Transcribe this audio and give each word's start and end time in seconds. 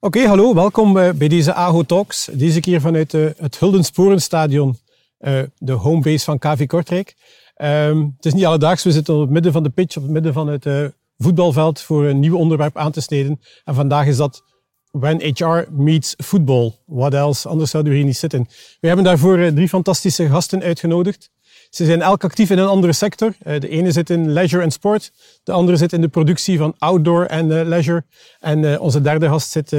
Oké, 0.00 0.26
hallo, 0.26 0.54
welkom 0.54 0.96
eh, 0.96 1.12
bij 1.12 1.28
deze 1.28 1.54
AHO 1.54 1.82
Talks. 1.82 2.28
Deze 2.32 2.60
keer 2.60 2.80
vanuit 2.80 3.12
uh, 3.12 3.30
het 3.36 3.58
Huldensporenstadion, 3.58 4.78
uh, 5.20 5.40
de 5.58 5.72
homebase 5.72 6.24
van 6.24 6.38
KV 6.38 6.66
Kortrijk. 6.66 7.16
Um, 7.56 8.14
het 8.16 8.26
is 8.26 8.32
niet 8.32 8.46
alledaags, 8.46 8.84
we 8.84 8.92
zitten 8.92 9.14
op 9.14 9.20
het 9.20 9.30
midden 9.30 9.52
van 9.52 9.62
de 9.62 9.68
pitch, 9.70 9.96
op 9.96 10.02
het 10.02 10.12
midden 10.12 10.32
van 10.32 10.48
het 10.48 10.92
voetbalveld 11.16 11.80
voor 11.80 12.04
een 12.04 12.18
nieuw 12.18 12.36
onderwerp 12.36 12.76
aan 12.76 12.92
te 12.92 13.00
snijden. 13.00 13.40
En 13.64 13.74
vandaag 13.74 14.06
is 14.06 14.16
dat 14.16 14.42
When 14.90 15.20
HR 15.34 15.64
Meets 15.70 16.14
Football. 16.18 16.72
What 16.86 17.14
else? 17.14 17.48
Anders 17.48 17.70
zouden 17.70 17.92
we 17.92 17.98
hier 17.98 18.06
niet 18.06 18.16
zitten. 18.16 18.48
We 18.80 18.86
hebben 18.86 19.04
daarvoor 19.04 19.52
drie 19.52 19.68
fantastische 19.68 20.28
gasten 20.28 20.62
uitgenodigd. 20.62 21.30
Ze 21.70 21.84
zijn 21.84 22.02
elk 22.02 22.24
actief 22.24 22.50
in 22.50 22.58
een 22.58 22.66
andere 22.66 22.92
sector. 22.92 23.34
Eh, 23.42 23.60
de 23.60 23.68
ene 23.68 23.92
zit 23.92 24.10
in 24.10 24.30
leisure 24.30 24.62
en 24.62 24.70
sport, 24.70 25.12
de 25.42 25.52
andere 25.52 25.76
zit 25.76 25.92
in 25.92 26.00
de 26.00 26.08
productie 26.08 26.58
van 26.58 26.74
outdoor 26.78 27.24
en 27.24 27.50
uh, 27.50 27.64
leisure. 27.64 28.04
En 28.40 28.62
uh, 28.62 28.80
onze 28.80 29.00
derde 29.00 29.28
gast 29.28 29.50
zit, 29.50 29.76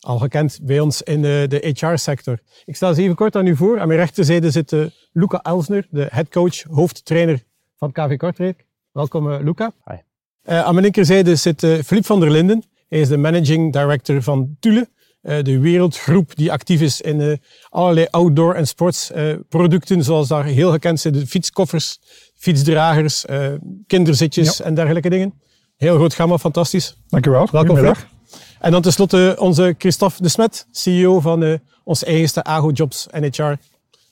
al 0.00 0.18
gekend 0.18 0.58
bij 0.62 0.80
ons, 0.80 1.02
in 1.02 1.22
de 1.22 1.74
HR-sector. 1.74 2.38
Ik 2.64 2.76
stel 2.76 2.94
ze 2.94 3.02
even 3.02 3.14
kort 3.14 3.36
aan 3.36 3.46
u 3.46 3.56
voor. 3.56 3.80
Aan 3.80 3.86
mijn 3.88 4.00
rechterzijde 4.00 4.50
zit 4.50 4.76
Luca 5.12 5.40
Elsner, 5.42 5.86
de 5.90 6.08
headcoach, 6.10 6.62
hoofdtrainer 6.62 7.42
van 7.76 7.92
KV 7.92 8.16
Kortrijk. 8.16 8.64
Welkom, 8.92 9.32
Luca. 9.32 9.72
Hi. 9.84 9.96
aan 10.44 10.72
mijn 10.72 10.84
linkerzijde 10.84 11.36
zit 11.36 11.58
Philippe 11.60 12.02
van 12.02 12.20
der 12.20 12.30
Linden. 12.30 12.62
Hij 12.88 13.00
is 13.00 13.08
de 13.08 13.16
managing 13.16 13.72
director 13.72 14.22
van 14.22 14.56
Thule. 14.60 14.88
Eh, 15.20 15.42
de 15.42 15.58
wereldgroep 15.58 16.36
die 16.36 16.52
actief 16.52 16.80
is 16.80 17.00
in 17.00 17.20
uh, 17.20 17.36
allerlei 17.68 18.06
outdoor- 18.10 18.54
en 18.54 18.66
sportsproducten, 18.66 19.98
uh, 19.98 20.04
zoals 20.04 20.28
daar 20.28 20.44
heel 20.44 20.70
gekend 20.70 21.00
zijn 21.00 21.14
de 21.14 21.26
fietskoffers, 21.26 21.98
fietsdragers, 22.36 23.24
kinderzitjes 23.86 24.56
ja. 24.56 24.64
en 24.64 24.74
dergelijke 24.74 25.10
dingen. 25.10 25.34
Heel 25.76 25.94
groot 25.94 26.14
gamma, 26.14 26.38
fantastisch. 26.38 26.96
Dankjewel. 27.08 27.48
Welkom, 27.52 27.76
Philip. 27.76 28.06
En 28.60 28.70
dan 28.70 28.82
tenslotte 28.82 29.36
onze 29.38 29.74
Christophe 29.78 30.22
de 30.22 30.28
Smet, 30.28 30.66
CEO 30.70 31.20
van 31.20 31.58
ons 31.84 32.04
eigenste 32.04 32.44
AGO 32.44 32.70
Jobs 32.70 33.06
NHR. 33.10 33.52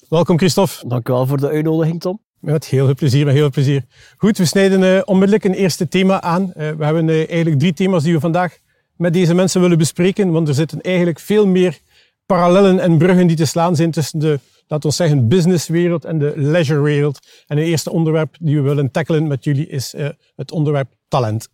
Welkom 0.08 0.38
Christophe. 0.38 0.88
Dankjewel 0.88 1.26
voor 1.26 1.40
de 1.40 1.48
uitnodiging, 1.48 2.00
Tom. 2.00 2.20
Met 2.38 2.66
heel 2.66 2.84
veel 2.84 2.94
plezier, 2.94 3.24
met 3.24 3.34
heel 3.34 3.42
veel 3.42 3.62
plezier. 3.62 3.84
Goed, 4.16 4.38
we 4.38 4.44
snijden 4.44 5.06
onmiddellijk 5.06 5.44
een 5.44 5.54
eerste 5.54 5.88
thema 5.88 6.20
aan. 6.20 6.52
we 6.54 6.84
hebben 6.84 7.08
eigenlijk 7.08 7.58
drie 7.58 7.72
thema's 7.72 8.02
die 8.02 8.12
we 8.12 8.20
vandaag 8.20 8.58
met 8.98 9.12
deze 9.12 9.34
mensen 9.34 9.60
willen 9.60 9.78
bespreken, 9.78 10.30
want 10.30 10.48
er 10.48 10.54
zitten 10.54 10.80
eigenlijk 10.80 11.18
veel 11.18 11.46
meer 11.46 11.78
parallellen 12.26 12.78
en 12.78 12.98
bruggen 12.98 13.26
die 13.26 13.36
te 13.36 13.46
slaan 13.46 13.76
zijn 13.76 13.90
tussen 13.90 14.18
de, 14.18 14.40
laten 14.66 14.88
we 14.88 14.94
zeggen, 14.94 15.28
businesswereld 15.28 16.04
en 16.04 16.18
de 16.18 16.32
leisurewereld. 16.36 17.18
En 17.46 17.56
het 17.56 17.66
eerste 17.66 17.90
onderwerp 17.90 18.36
die 18.40 18.56
we 18.56 18.62
willen 18.62 18.90
tackelen 18.90 19.26
met 19.26 19.44
jullie 19.44 19.66
is 19.66 19.94
uh, 19.94 20.08
het 20.36 20.52
onderwerp 20.52 20.88
talent. 21.08 21.48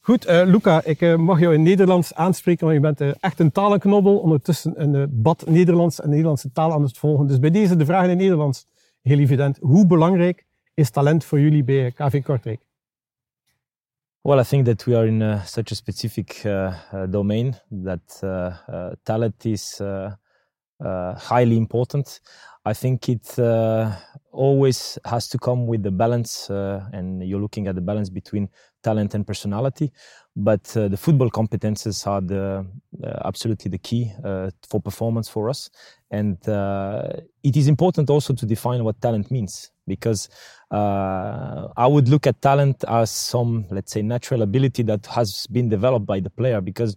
Goed, 0.00 0.28
uh, 0.28 0.42
Luca, 0.44 0.84
ik 0.84 1.00
uh, 1.00 1.16
mag 1.16 1.40
jou 1.40 1.54
in 1.54 1.62
Nederlands 1.62 2.14
aanspreken, 2.14 2.66
want 2.66 2.76
je 2.78 2.94
bent 2.94 3.20
echt 3.20 3.40
een 3.40 3.52
talenknobbel. 3.52 4.18
Ondertussen 4.18 4.82
een 4.82 5.08
bad 5.22 5.44
Nederlands 5.46 6.00
en 6.00 6.10
Nederlandse 6.10 6.52
taal 6.52 6.72
aan 6.72 6.82
het 6.82 6.98
volgen. 6.98 7.26
Dus 7.26 7.38
bij 7.38 7.50
deze 7.50 7.76
de 7.76 7.84
vraag 7.84 8.08
in 8.08 8.16
Nederlands, 8.16 8.66
heel 9.02 9.18
evident. 9.18 9.58
Hoe 9.60 9.86
belangrijk 9.86 10.46
is 10.74 10.90
talent 10.90 11.24
voor 11.24 11.40
jullie 11.40 11.64
bij 11.64 11.92
KV 11.92 12.22
Kortrijk? 12.22 12.67
Well, 14.28 14.40
I 14.40 14.44
think 14.44 14.66
that 14.66 14.86
we 14.86 14.94
are 14.94 15.06
in 15.06 15.22
uh, 15.22 15.42
such 15.44 15.72
a 15.72 15.74
specific 15.74 16.44
uh, 16.44 16.74
uh, 16.92 17.06
domain 17.06 17.56
that 17.70 18.20
uh, 18.22 18.26
uh, 18.70 18.94
talent 19.02 19.46
is 19.46 19.80
uh, 19.80 20.14
highly 20.78 21.56
important. 21.56 22.20
I 22.62 22.74
think 22.74 23.08
it 23.08 23.38
always 24.30 24.98
has 25.06 25.30
to 25.30 25.38
come 25.38 25.66
with 25.66 25.82
the 25.82 25.90
balance, 25.90 26.50
and 26.50 27.26
you're 27.26 27.40
looking 27.40 27.68
at 27.68 27.74
the 27.74 27.80
balance 27.80 28.10
between 28.10 28.50
talent 28.82 29.14
and 29.14 29.26
personality. 29.26 29.92
But 30.36 30.64
the 30.64 30.98
football 30.98 31.30
competences 31.30 32.06
are 32.06 32.20
the 32.20 32.66
absolutely 33.24 33.70
the 33.70 33.78
key 33.78 34.12
for 34.68 34.78
performance 34.82 35.30
for 35.30 35.48
us, 35.48 35.70
and 36.10 36.36
it 37.42 37.56
is 37.56 37.66
important 37.66 38.10
also 38.10 38.34
to 38.34 38.44
define 38.44 38.84
what 38.84 39.00
talent 39.00 39.30
means 39.30 39.70
because 39.88 40.28
uh, 40.70 41.68
I 41.76 41.86
would 41.86 42.08
look 42.08 42.26
at 42.26 42.40
talent 42.42 42.84
as 42.86 43.10
some, 43.10 43.66
let's 43.70 43.92
say, 43.92 44.02
natural 44.02 44.42
ability 44.42 44.82
that 44.84 45.06
has 45.06 45.46
been 45.46 45.68
developed 45.68 46.06
by 46.06 46.20
the 46.20 46.30
player. 46.30 46.60
Because 46.60 46.96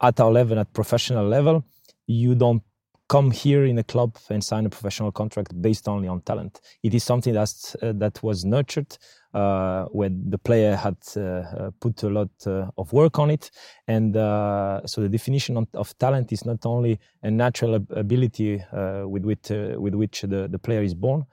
at 0.00 0.20
our 0.20 0.30
level, 0.30 0.58
at 0.58 0.72
professional 0.72 1.26
level, 1.26 1.64
you 2.06 2.34
don't 2.34 2.62
come 3.08 3.30
here 3.30 3.64
in 3.64 3.78
a 3.78 3.84
club 3.84 4.16
and 4.30 4.42
sign 4.42 4.66
a 4.66 4.70
professional 4.70 5.12
contract 5.12 5.60
based 5.60 5.88
only 5.88 6.08
on 6.08 6.20
talent. 6.22 6.60
It 6.82 6.94
is 6.94 7.04
something 7.04 7.34
that's, 7.34 7.76
uh, 7.82 7.92
that 7.96 8.22
was 8.22 8.44
nurtured 8.44 8.96
uh, 9.34 9.84
when 9.86 10.30
the 10.30 10.38
player 10.38 10.76
had 10.76 10.96
uh, 11.16 11.20
uh 11.20 11.70
put 11.80 12.02
a 12.04 12.08
lot 12.08 12.30
uh, 12.46 12.70
of 12.78 12.92
work 12.92 13.18
on 13.18 13.30
it. 13.30 13.50
And 13.88 14.16
uh, 14.16 14.86
so 14.86 15.00
the 15.02 15.08
definition 15.08 15.56
of, 15.56 15.66
of, 15.74 15.96
talent 15.98 16.32
is 16.32 16.44
not 16.44 16.64
only 16.64 16.98
a 17.22 17.30
natural 17.30 17.74
ability 17.74 18.64
with, 18.72 19.24
which, 19.24 19.50
with 19.50 19.94
which 19.94 20.22
the, 20.22 20.48
the 20.48 20.58
player 20.58 20.82
is 20.82 20.94
born, 20.94 21.26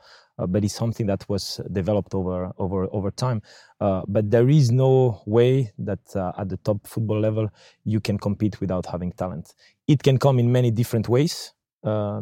but 0.47 0.63
it's 0.63 0.73
something 0.73 1.07
that 1.07 1.27
was 1.29 1.59
developed 1.71 2.13
over 2.13 2.51
over 2.57 2.87
over 2.91 3.11
time. 3.11 3.41
Uh, 3.79 4.01
but 4.07 4.29
there 4.29 4.49
is 4.49 4.71
no 4.71 5.21
way 5.25 5.71
that 5.77 6.15
uh, 6.15 6.31
at 6.37 6.49
the 6.49 6.57
top 6.57 6.85
football 6.85 7.19
level 7.19 7.49
you 7.83 7.99
can 7.99 8.17
compete 8.17 8.59
without 8.61 8.85
having 8.85 9.11
talent. 9.13 9.53
It 9.87 10.03
can 10.03 10.17
come 10.17 10.39
in 10.39 10.51
many 10.51 10.71
different 10.71 11.09
ways 11.09 11.53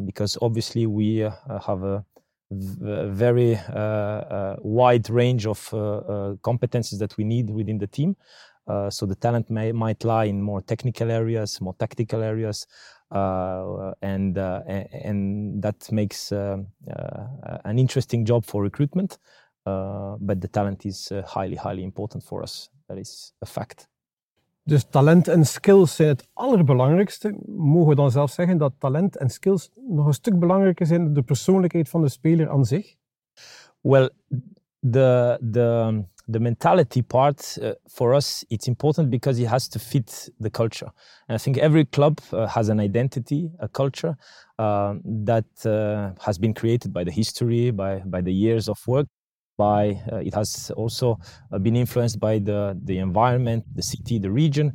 because 0.06 0.38
obviously 0.42 0.86
we 0.86 1.18
have 1.68 1.84
a 1.84 2.06
very 2.52 3.56
uh, 3.56 3.80
uh, 3.80 4.56
wide 4.60 5.10
range 5.10 5.46
of 5.46 5.70
uh, 5.74 6.36
competences 6.42 6.98
that 6.98 7.16
we 7.18 7.24
need 7.24 7.50
within 7.50 7.78
the 7.78 7.88
team. 7.88 8.16
so 8.90 9.06
the 9.06 9.16
talent 9.16 9.50
may, 9.50 9.72
might 9.72 10.04
lie 10.04 10.26
in 10.26 10.42
more 10.42 10.62
technical 10.62 11.10
areas, 11.12 11.60
more 11.62 11.76
tactical 11.80 12.22
areas, 12.22 12.68
uh, 13.12 13.92
and 14.02 14.38
uh, 14.38 14.62
and 15.04 15.62
that 15.62 15.92
makes 15.92 16.32
uh, 16.32 16.58
an 17.64 17.78
interesting 17.78 18.28
job 18.28 18.46
for 18.46 18.64
recruitment. 18.64 19.20
but 20.20 20.42
the 20.42 20.48
talent 20.50 20.86
is 20.86 21.12
highly, 21.26 21.56
highly 21.56 21.84
important 21.84 22.24
for 22.24 22.42
us. 22.42 22.70
That 22.88 22.98
is 22.98 23.34
a 23.42 23.46
fact. 23.46 23.88
Dus 24.64 24.84
talent 24.84 25.28
en 25.28 25.46
skills 25.46 25.96
zijn 25.96 26.10
het 26.10 26.28
allerbelangrijkste. 26.34 27.36
Mogen 27.46 27.90
we 27.90 27.96
dan 27.96 28.12
zelf 28.12 28.32
zeggen 28.32 28.58
dat 28.58 28.74
talent 28.78 29.18
en 29.18 29.30
skills 29.30 29.70
nog 29.88 30.06
een 30.06 30.14
stuk 30.14 30.40
belangrijker 30.40 30.86
zijn 30.86 31.04
dan 31.04 31.14
de 31.14 31.22
persoonlijkheid 31.22 31.90
van 31.90 32.02
de 32.02 32.10
speler 32.10 32.50
aan 32.50 32.66
zich? 32.66 32.96
Well, 33.82 34.10
the 34.80 35.40
the 35.52 36.04
the 36.30 36.40
mentality 36.40 37.02
part 37.02 37.58
uh, 37.64 37.74
for 37.90 38.14
us 38.14 38.46
it's 38.50 38.68
important 38.68 39.10
because 39.10 39.40
it 39.40 39.48
has 39.48 39.68
to 39.68 39.80
fit 39.80 40.30
the 40.40 40.50
culture. 40.50 40.90
And 41.28 41.36
i 41.36 41.40
think 41.40 41.58
every 41.58 41.86
club 41.86 42.20
uh, 42.32 42.48
has 42.48 42.70
an 42.70 42.80
identity 42.80 43.52
a 43.60 43.68
culture 43.68 44.16
uh, 44.60 44.96
that 45.32 45.50
uh, 45.66 46.12
has 46.26 46.38
been 46.38 46.54
created 46.54 46.94
by 46.94 47.04
the 47.04 47.12
history 47.12 47.72
by 47.72 48.00
by 48.16 48.22
the 48.22 48.34
years 48.34 48.70
of 48.70 48.80
work 48.88 49.08
by 49.68 49.82
uh, 50.12 50.28
it 50.28 50.34
has 50.34 50.72
also 50.82 51.08
uh, 51.52 51.60
been 51.60 51.76
influenced 51.76 52.18
by 52.20 52.40
the 52.40 52.60
the 52.86 52.98
environment 52.98 53.62
the 53.76 53.86
city 53.94 54.16
the 54.20 54.32
region. 54.32 54.68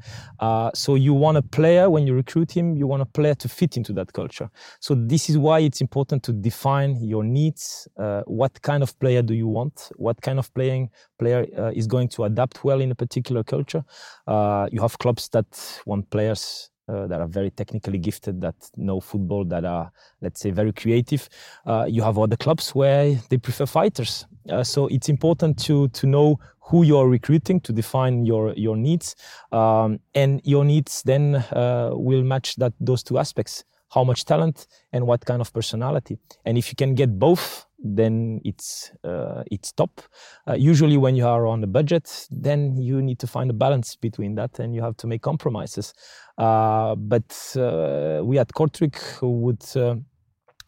Uh, 0.46 0.70
so 0.74 0.90
you 1.06 1.14
want 1.24 1.36
a 1.38 1.46
player 1.58 1.88
when 1.94 2.06
you 2.06 2.14
recruit 2.14 2.50
him 2.58 2.76
you 2.80 2.86
want 2.92 3.02
a 3.02 3.10
player 3.18 3.34
to 3.34 3.48
fit 3.48 3.76
into 3.78 3.92
that 3.98 4.12
culture. 4.12 4.48
So 4.80 4.94
this 4.94 5.30
is 5.30 5.36
why 5.38 5.60
it's 5.60 5.80
important 5.80 6.22
to 6.24 6.32
define 6.32 6.90
your 7.12 7.24
needs 7.24 7.88
uh, 7.96 8.22
what 8.26 8.60
kind 8.62 8.82
of 8.82 8.98
player 8.98 9.22
do 9.22 9.34
you 9.34 9.48
want? 9.48 9.90
What 9.96 10.20
kind 10.20 10.38
of 10.38 10.52
playing 10.54 10.90
player 11.18 11.46
uh, 11.56 11.70
is 11.74 11.86
going 11.86 12.08
to 12.10 12.24
adapt 12.24 12.64
well 12.64 12.80
in 12.80 12.90
a 12.90 12.94
particular 12.94 13.42
culture? 13.44 13.84
Uh, 14.26 14.68
you 14.72 14.80
have 14.80 14.98
clubs 14.98 15.28
that 15.30 15.46
want 15.86 16.10
players 16.10 16.70
uh, 16.88 17.06
that 17.06 17.20
are 17.20 17.26
very 17.26 17.50
technically 17.50 17.98
gifted, 17.98 18.40
that 18.40 18.54
know 18.76 19.00
football, 19.00 19.44
that 19.44 19.64
are, 19.64 19.90
let's 20.20 20.40
say, 20.40 20.50
very 20.50 20.72
creative. 20.72 21.28
Uh, 21.66 21.86
you 21.88 22.02
have 22.02 22.18
other 22.18 22.36
clubs 22.36 22.74
where 22.74 23.14
they 23.30 23.38
prefer 23.38 23.66
fighters. 23.66 24.26
Uh, 24.50 24.62
so 24.62 24.86
it's 24.88 25.08
important 25.08 25.58
to 25.58 25.88
to 25.88 26.06
know 26.06 26.38
who 26.60 26.82
you're 26.82 27.08
recruiting 27.08 27.60
to 27.60 27.72
define 27.72 28.24
your 28.26 28.52
your 28.54 28.76
needs, 28.76 29.16
um, 29.52 29.98
and 30.14 30.40
your 30.44 30.64
needs 30.64 31.02
then 31.02 31.36
uh, 31.36 31.90
will 31.92 32.22
match 32.22 32.56
that 32.56 32.72
those 32.80 33.02
two 33.02 33.18
aspects: 33.18 33.64
how 33.90 34.04
much 34.04 34.24
talent 34.24 34.66
and 34.92 35.06
what 35.06 35.24
kind 35.24 35.40
of 35.40 35.52
personality. 35.52 36.18
And 36.44 36.58
if 36.58 36.68
you 36.68 36.76
can 36.76 36.94
get 36.94 37.18
both, 37.18 37.63
then 37.84 38.40
it's 38.44 38.90
uh, 39.04 39.44
it's 39.50 39.70
top. 39.72 40.00
Uh, 40.48 40.54
usually, 40.54 40.96
when 40.96 41.14
you 41.14 41.26
are 41.26 41.46
on 41.46 41.62
a 41.62 41.66
budget, 41.66 42.26
then 42.30 42.76
you 42.78 43.02
need 43.02 43.18
to 43.18 43.26
find 43.26 43.50
a 43.50 43.52
balance 43.52 43.94
between 43.94 44.34
that, 44.36 44.58
and 44.58 44.74
you 44.74 44.82
have 44.82 44.96
to 44.96 45.06
make 45.06 45.20
compromises. 45.20 45.92
Uh, 46.38 46.94
but 46.96 47.30
uh, 47.56 48.20
we 48.24 48.38
at 48.38 48.48
Kortrijk 48.48 49.20
would 49.20 49.62
uh, 49.76 49.96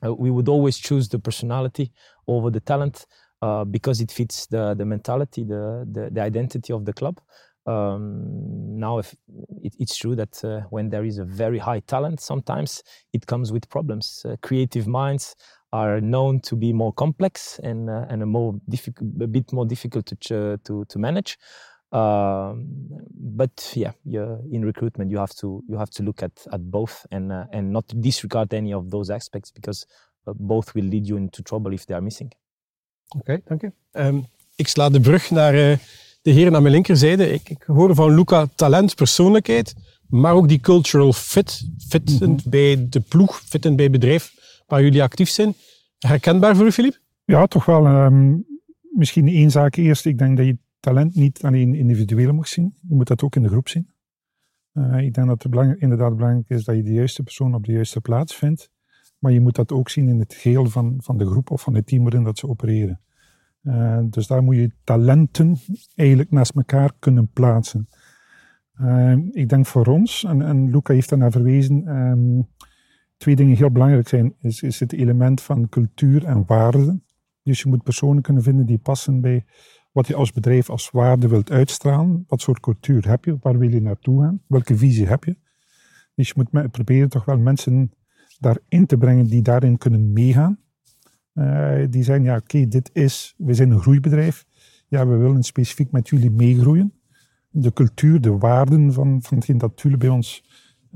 uh, 0.07 0.15
we 0.15 0.31
would 0.31 0.49
always 0.49 0.77
choose 0.77 1.09
the 1.09 1.19
personality 1.19 1.91
over 2.29 2.51
the 2.51 2.61
talent 2.61 3.07
because 3.71 4.01
it 4.01 4.11
fits 4.13 4.47
the 4.49 4.75
the 4.75 4.85
mentality, 4.85 5.43
the 5.45 5.89
the, 5.91 6.11
the 6.13 6.21
identity 6.21 6.73
of 6.73 6.85
the 6.85 6.93
club. 6.93 7.19
Um, 7.67 8.79
now, 8.79 8.99
if 8.99 9.13
it, 9.63 9.75
it's 9.81 9.97
true 9.97 10.15
that 10.17 10.67
when 10.71 10.91
there 10.91 11.05
is 11.05 11.19
a 11.19 11.25
very 11.25 11.59
high 11.59 11.81
talent, 11.81 12.21
sometimes 12.21 12.83
it 13.13 13.27
comes 13.27 13.53
with 13.53 13.69
problems. 13.71 14.27
creative 14.43 14.87
minds 14.87 15.35
are 15.77 16.01
known 16.01 16.41
to 16.41 16.57
be 16.57 16.73
more 16.73 16.93
complex 16.93 17.61
and 17.63 17.89
uh, 17.89 18.07
and 18.09 18.23
a 18.23 18.27
more 18.27 18.55
difficult, 18.69 19.11
a 19.21 19.27
bit 19.27 19.53
more 19.53 19.67
difficult 19.67 20.07
to 20.07 20.59
to 20.65 20.85
to 20.85 20.99
manage. 20.99 21.39
Um, 21.93 22.67
but 23.37 23.73
yeah, 23.75 23.93
in 24.53 24.65
recruitment 24.65 25.11
you 25.11 25.19
have 25.19 25.35
to 25.35 25.63
you 25.69 25.79
have 25.79 25.91
to 25.91 26.03
look 26.03 26.23
at 26.23 26.47
at 26.51 26.71
both 26.71 27.07
and 27.11 27.33
uh, 27.33 27.45
and 27.53 27.71
not 27.71 27.85
disregard 28.01 28.53
any 28.53 28.75
of 28.75 28.91
those 28.91 29.15
aspects 29.15 29.53
because 29.53 29.87
uh, 30.27 30.33
both 30.35 30.75
will 30.75 30.85
lead 30.85 31.07
you 31.07 31.17
into 31.17 31.43
trouble 31.43 31.73
if 31.73 31.87
they 31.87 31.95
are 31.95 32.05
missing. 32.05 32.33
Oké, 33.09 33.33
okay, 33.33 33.43
dank 33.45 33.61
je. 33.61 33.73
Um, 33.93 34.27
ik 34.57 34.69
sla 34.69 34.89
de 34.89 35.01
brug 35.01 35.31
naar 35.31 35.55
uh, 35.55 35.77
de 36.23 36.31
heren 36.31 36.55
aan 36.55 36.63
mijn 36.63 36.75
linkerzijde. 36.75 37.33
Ik, 37.33 37.49
ik 37.49 37.63
hoorde 37.63 37.95
van 37.95 38.15
Luca 38.15 38.47
talent, 38.55 38.95
persoonlijkheid, 38.95 39.75
maar 40.09 40.35
ook 40.35 40.49
die 40.49 40.61
cultural 40.61 41.13
fit, 41.13 41.69
fittend 41.89 42.21
mm 42.21 42.27
-hmm. 42.27 42.51
bij 42.51 42.87
de 42.89 43.01
ploeg, 43.01 43.41
fittend 43.41 43.77
bij 43.77 43.85
het 43.85 43.93
bedrijf 43.93 44.36
waar 44.67 44.83
jullie 44.83 45.03
actief 45.03 45.29
zijn. 45.29 45.55
Herkenbaar 45.99 46.57
voor 46.57 46.67
u, 46.67 46.73
Filip? 46.73 47.01
Ja, 47.25 47.47
toch 47.47 47.65
wel. 47.65 47.87
Um, 47.87 48.47
misschien 48.91 49.29
één 49.29 49.51
zaak 49.51 49.77
eerst. 49.77 50.07
Ik 50.07 50.19
denk 50.19 50.37
dat 50.37 50.47
je 50.47 50.59
talent 50.81 51.15
niet 51.15 51.43
alleen 51.43 51.75
individueel 51.75 52.33
mag 52.33 52.49
zien, 52.49 52.75
je 52.89 52.95
moet 52.95 53.07
dat 53.07 53.23
ook 53.23 53.37
in 53.37 53.43
de 53.43 53.49
groep 53.49 53.69
zien. 53.69 53.91
Uh, 54.73 54.99
ik 54.99 55.15
denk 55.15 55.27
dat 55.27 55.43
het 55.43 55.51
belangrijk, 55.51 55.81
inderdaad 55.81 56.17
belangrijk 56.17 56.49
is 56.49 56.65
dat 56.65 56.77
je 56.77 56.83
de 56.83 56.93
juiste 56.93 57.23
persoon 57.23 57.55
op 57.55 57.65
de 57.65 57.73
juiste 57.73 58.01
plaats 58.01 58.37
vindt, 58.37 58.71
maar 59.19 59.33
je 59.33 59.41
moet 59.41 59.55
dat 59.55 59.73
ook 59.73 59.89
zien 59.89 60.09
in 60.09 60.19
het 60.19 60.35
geheel 60.35 60.67
van, 60.67 60.95
van 60.99 61.17
de 61.17 61.27
groep 61.27 61.51
of 61.51 61.63
van 61.63 61.75
het 61.75 61.87
team 61.87 62.03
waarin 62.03 62.23
dat 62.23 62.39
ze 62.39 62.49
opereren. 62.49 63.01
Uh, 63.63 63.99
dus 64.11 64.27
daar 64.27 64.43
moet 64.43 64.57
je 64.57 64.71
talenten 64.85 65.57
eigenlijk 65.95 66.31
naast 66.31 66.55
elkaar 66.55 66.93
kunnen 66.99 67.29
plaatsen. 67.33 67.89
Uh, 68.81 69.17
ik 69.31 69.49
denk 69.49 69.67
voor 69.67 69.87
ons, 69.87 70.25
en, 70.25 70.43
en 70.43 70.71
Luca 70.71 70.93
heeft 70.93 71.09
daarnaar 71.09 71.31
verwezen, 71.31 71.97
um, 71.97 72.49
twee 73.17 73.37
dingen 73.37 73.57
heel 73.57 73.71
belangrijk 73.71 74.09
zijn. 74.09 74.35
Is, 74.41 74.63
is 74.63 74.81
het 74.81 74.93
element 74.93 75.43
van 75.43 75.69
cultuur 75.69 76.25
en 76.25 76.45
waarden. 76.47 77.05
Dus 77.43 77.63
je 77.63 77.69
moet 77.69 77.83
personen 77.83 78.23
kunnen 78.23 78.43
vinden 78.43 78.67
die 78.67 78.79
passen 78.79 79.21
bij 79.21 79.45
wat 79.93 80.07
je 80.07 80.15
als 80.15 80.33
bedrijf 80.33 80.71
als 80.71 80.91
waarde 80.91 81.29
wilt 81.29 81.51
uitstralen. 81.51 82.25
Wat 82.29 82.41
soort 82.41 82.61
cultuur 82.61 83.09
heb 83.09 83.25
je? 83.25 83.37
Waar 83.41 83.59
wil 83.59 83.71
je 83.71 83.81
naartoe 83.81 84.23
gaan? 84.23 84.43
Welke 84.47 84.77
visie 84.77 85.07
heb 85.07 85.25
je? 85.25 85.37
Dus 86.15 86.29
je 86.29 86.35
moet 86.37 86.71
proberen 86.71 87.09
toch 87.09 87.25
wel 87.25 87.39
mensen 87.39 87.93
daarin 88.39 88.87
te 88.87 88.97
brengen 88.97 89.27
die 89.27 89.43
daarin 89.43 89.79
kunnen 89.79 90.13
meegaan. 90.13 90.59
Uh, 91.35 91.85
die 91.91 92.03
zeggen, 92.03 92.25
ja 92.25 92.37
oké, 92.37 92.69
dit 92.69 92.91
is, 92.93 93.35
we 93.37 93.55
zijn 93.55 93.71
een 93.71 93.81
groeibedrijf. 93.81 94.47
Ja, 94.89 95.07
we 95.07 95.17
willen 95.17 95.43
specifiek 95.43 95.91
met 95.91 96.09
jullie 96.09 96.31
meegroeien. 96.31 96.93
De 97.51 97.73
cultuur, 97.73 98.21
de 98.21 98.39
waarden 98.39 98.93
van, 98.93 99.23
van 99.23 99.37
hetgeen 99.37 99.59
dat 99.59 99.81
jullie 99.81 99.99
bij 99.99 100.09
ons 100.09 100.45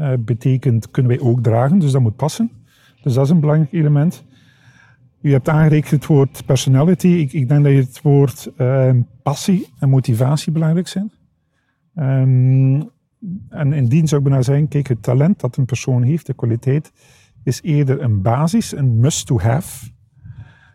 uh, 0.01 0.13
betekent, 0.19 0.91
kunnen 0.91 1.13
wij 1.13 1.21
ook 1.21 1.43
dragen. 1.43 1.79
Dus 1.79 1.93
dat 1.93 2.01
moet 2.01 2.17
passen. 2.17 2.51
Dus 3.03 3.15
dat 3.15 3.25
is 3.25 3.31
een 3.31 3.41
belangrijk 3.41 3.73
element. 3.73 4.25
U 5.21 5.33
hebt 5.33 5.49
aangereikt 5.49 5.91
het 5.91 6.07
woord 6.07 6.43
personality. 6.47 7.09
Ik, 7.09 7.33
ik 7.33 7.49
denk 7.49 7.65
dat 7.65 7.73
het 7.73 8.03
woord 8.03 8.53
uh, 8.59 8.95
passie 9.23 9.67
en 9.79 9.89
motivatie 9.89 10.53
belangrijk 10.53 10.89
zijn. 10.89 11.13
Um, 11.95 12.91
en 13.49 13.73
indien 13.73 14.09
zou 14.09 14.21
ik 14.21 14.29
bijna 14.29 14.43
zeggen, 14.43 14.69
kijk, 14.69 14.89
het 14.89 15.03
talent 15.03 15.41
dat 15.41 15.57
een 15.57 15.65
persoon 15.65 16.03
heeft, 16.03 16.27
de 16.27 16.35
kwaliteit, 16.35 16.93
is 17.45 17.63
eerder 17.63 18.03
een 18.03 18.23
basis, 18.23 18.77
een 18.77 18.99
must 18.99 19.27
to 19.27 19.39
have. 19.39 19.91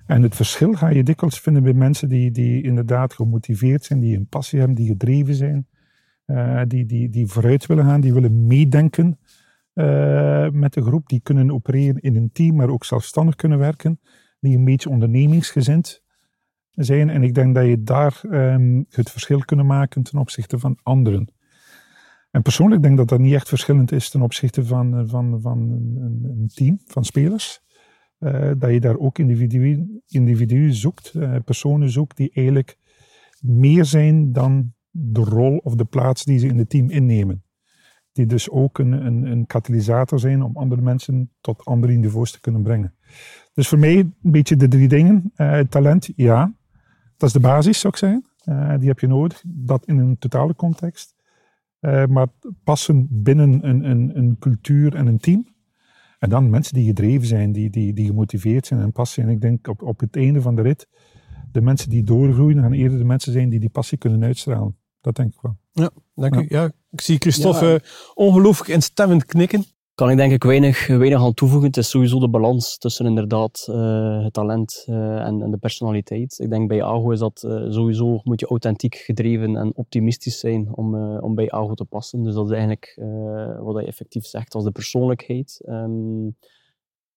En 0.06 0.22
het 0.22 0.36
verschil 0.36 0.74
ga 0.74 0.90
je 0.90 1.04
dikwijls 1.04 1.40
vinden 1.40 1.64
bij 1.64 1.74
mensen 1.74 2.10
die, 2.10 2.32
die 2.32 2.64
inderdaad 2.64 3.14
gemotiveerd 3.14 3.84
zijn, 3.84 4.00
die 4.00 4.18
een 4.18 4.28
passie 4.28 4.60
hebben, 4.60 4.78
die 4.78 4.88
gedreven 4.88 5.36
zijn, 5.36 5.68
uh, 6.26 6.62
die, 6.68 6.86
die, 6.86 7.10
die 7.10 7.28
vooruit 7.28 7.66
willen 7.66 7.86
gaan, 7.86 8.02
die 8.02 8.14
willen 8.14 8.48
meedenken 8.48 9.20
uh, 9.74 10.50
met 10.50 10.74
de 10.74 10.82
groep, 10.82 11.08
die 11.08 11.20
kunnen 11.24 11.52
opereren 11.52 12.02
in 12.02 12.16
een 12.16 12.32
team, 12.32 12.56
maar 12.56 12.70
ook 12.70 12.86
zelfstandig 12.86 13.36
kunnen 13.36 13.58
werken 13.58 14.00
die 14.40 14.58
een 14.58 14.66
beetje 14.66 14.90
ondernemingsgezind 14.90 16.04
zijn. 16.72 17.10
En 17.10 17.24
ik 17.24 17.34
denk 17.34 17.56
dat 17.56 17.66
je 17.66 17.84
daar 17.84 18.22
um, 18.24 18.86
het 18.90 19.12
verschil 19.12 19.40
kunnen 19.40 19.66
maken 19.66 20.04
ten 20.04 20.20
opzichte 20.20 20.60
van 20.60 20.80
anderen. 20.84 21.34
En 22.32 22.42
persoonlijk 22.42 22.82
denk 22.82 22.94
ik 22.94 23.00
dat 23.00 23.10
dat 23.10 23.20
niet 23.20 23.34
echt 23.34 23.48
verschillend 23.48 23.92
is 23.92 24.10
ten 24.10 24.22
opzichte 24.22 24.66
van, 24.66 25.08
van, 25.08 25.42
van 25.42 25.60
een, 25.60 26.52
team 26.54 26.80
van 26.86 27.06
spelers. 27.06 27.64
Dat 28.58 28.72
je 28.72 28.80
daar 28.80 28.98
ook 28.98 29.18
individuen, 29.20 30.02
individuen 30.08 30.74
zoekt, 30.74 31.14
personen 31.46 31.90
zoekt 31.90 32.18
die 32.18 32.32
eigenlijk 32.34 32.78
meer 33.42 33.86
zijn 33.86 34.32
dan 34.32 34.74
de 34.98 35.22
rol 35.22 35.58
of 35.58 35.76
de 35.76 35.86
plaats 35.86 36.24
die 36.24 36.40
ze 36.40 36.48
in 36.48 36.58
het 36.58 36.70
team 36.70 36.90
innemen. 36.90 37.44
Die 38.12 38.26
dus 38.26 38.50
ook 38.50 38.78
een, 38.78 38.92
een, 38.92 39.26
een 39.26 39.46
katalysator 39.46 40.20
zijn 40.20 40.44
om 40.44 40.58
andere 40.58 40.82
mensen 40.82 41.32
tot 41.42 41.66
andere 41.66 41.94
niveaus 41.94 42.32
te 42.32 42.40
kunnen 42.40 42.62
brengen. 42.62 42.96
Dus 43.54 43.68
voor 43.68 43.80
mij 43.80 43.98
een 43.98 44.14
beetje 44.22 44.56
de 44.56 44.68
drie 44.68 44.88
dingen. 44.88 45.32
Uh, 45.38 45.60
talent, 45.60 46.10
ja. 46.16 46.54
Dat 47.18 47.28
is 47.28 47.34
de 47.34 47.40
basis, 47.40 47.80
zou 47.80 47.94
ik 47.94 48.00
zeggen. 48.00 48.26
Uh, 48.46 48.80
die 48.80 48.88
heb 48.88 49.00
je 49.00 49.08
nodig. 49.08 49.44
Dat 49.48 49.86
in 49.86 49.98
een 49.98 50.18
totale 50.18 50.56
context. 50.56 51.16
Uh, 51.82 52.06
maar 52.06 52.28
passen 52.64 53.08
binnen 53.10 53.68
een, 53.68 53.90
een, 53.90 54.18
een, 54.18 54.36
cultuur 54.40 54.96
en 54.96 55.08
een 55.08 55.18
team. 55.18 55.48
En 56.20 56.30
dan 56.30 56.50
mensen 56.50 56.74
die 56.74 56.86
gedreven 56.86 57.28
zijn, 57.28 57.52
die, 57.52 57.70
die, 57.70 57.94
die 57.94 58.06
gemotiveerd 58.06 58.66
zijn 58.66 58.80
en 58.80 58.92
passen. 58.92 59.24
En 59.24 59.30
ik 59.30 59.42
denk 59.42 59.68
op, 59.68 59.82
op 59.82 60.00
het 60.00 60.16
einde 60.16 60.42
van 60.42 60.56
de 60.56 60.62
rit, 60.62 60.88
de 61.52 61.62
mensen 61.62 61.90
die 61.90 62.04
doorgroeien, 62.04 62.62
gaan 62.62 62.74
eerder 62.74 62.98
de 62.98 63.06
mensen 63.06 63.32
zijn 63.32 63.50
die 63.50 63.60
die 63.60 63.70
passie 63.70 63.98
kunnen 63.98 64.24
uitstralen. 64.24 64.76
Dat 65.06 65.16
denk 65.16 65.34
ik 65.34 65.40
wel. 65.42 65.58
Ja, 65.72 65.90
dank 66.16 66.36
u. 66.36 66.46
Ja, 66.50 66.72
ik 66.92 67.02
zie 67.02 67.18
Christophe 67.18 67.66
ja. 67.66 67.80
ongelooflijk 68.14 68.70
instemmend 68.70 69.26
knikken 69.26 69.66
kan 69.96 70.10
ik 70.10 70.18
denk 70.18 70.32
ik 70.32 70.44
weinig, 70.44 70.88
weinig 70.88 71.22
aan 71.22 71.34
toevoegen. 71.34 71.68
Het 71.68 71.78
is 71.78 71.90
sowieso 71.90 72.20
de 72.20 72.30
balans 72.30 72.78
tussen 72.78 73.06
inderdaad 73.06 73.68
uh, 73.70 74.24
het 74.24 74.34
talent 74.34 74.86
uh, 74.90 74.96
en, 75.26 75.42
en, 75.42 75.52
de 75.52 75.58
personaliteit. 75.58 76.40
Ik 76.40 76.50
denk 76.50 76.68
bij 76.68 76.84
AGO 76.84 77.12
is 77.12 77.20
dat 77.20 77.44
uh, 77.46 77.72
sowieso, 77.72 78.20
moet 78.24 78.40
je 78.40 78.48
authentiek 78.48 78.96
gedreven 78.96 79.56
en 79.56 79.76
optimistisch 79.76 80.40
zijn 80.40 80.76
om, 80.76 81.18
om 81.18 81.36
bij 81.36 81.52
AGO 81.52 81.74
te 81.74 81.86
passen. 81.86 82.24
Dus 82.24 82.34
dat 82.34 82.46
is 82.46 82.52
eigenlijk 82.52 82.94
wat 83.60 83.82
je 83.82 83.88
effectief 83.88 84.26
zegt 84.26 84.56
als 84.56 84.64
de 84.64 84.72
persoonlijkheid. 84.72 85.62
Um, 85.68 86.38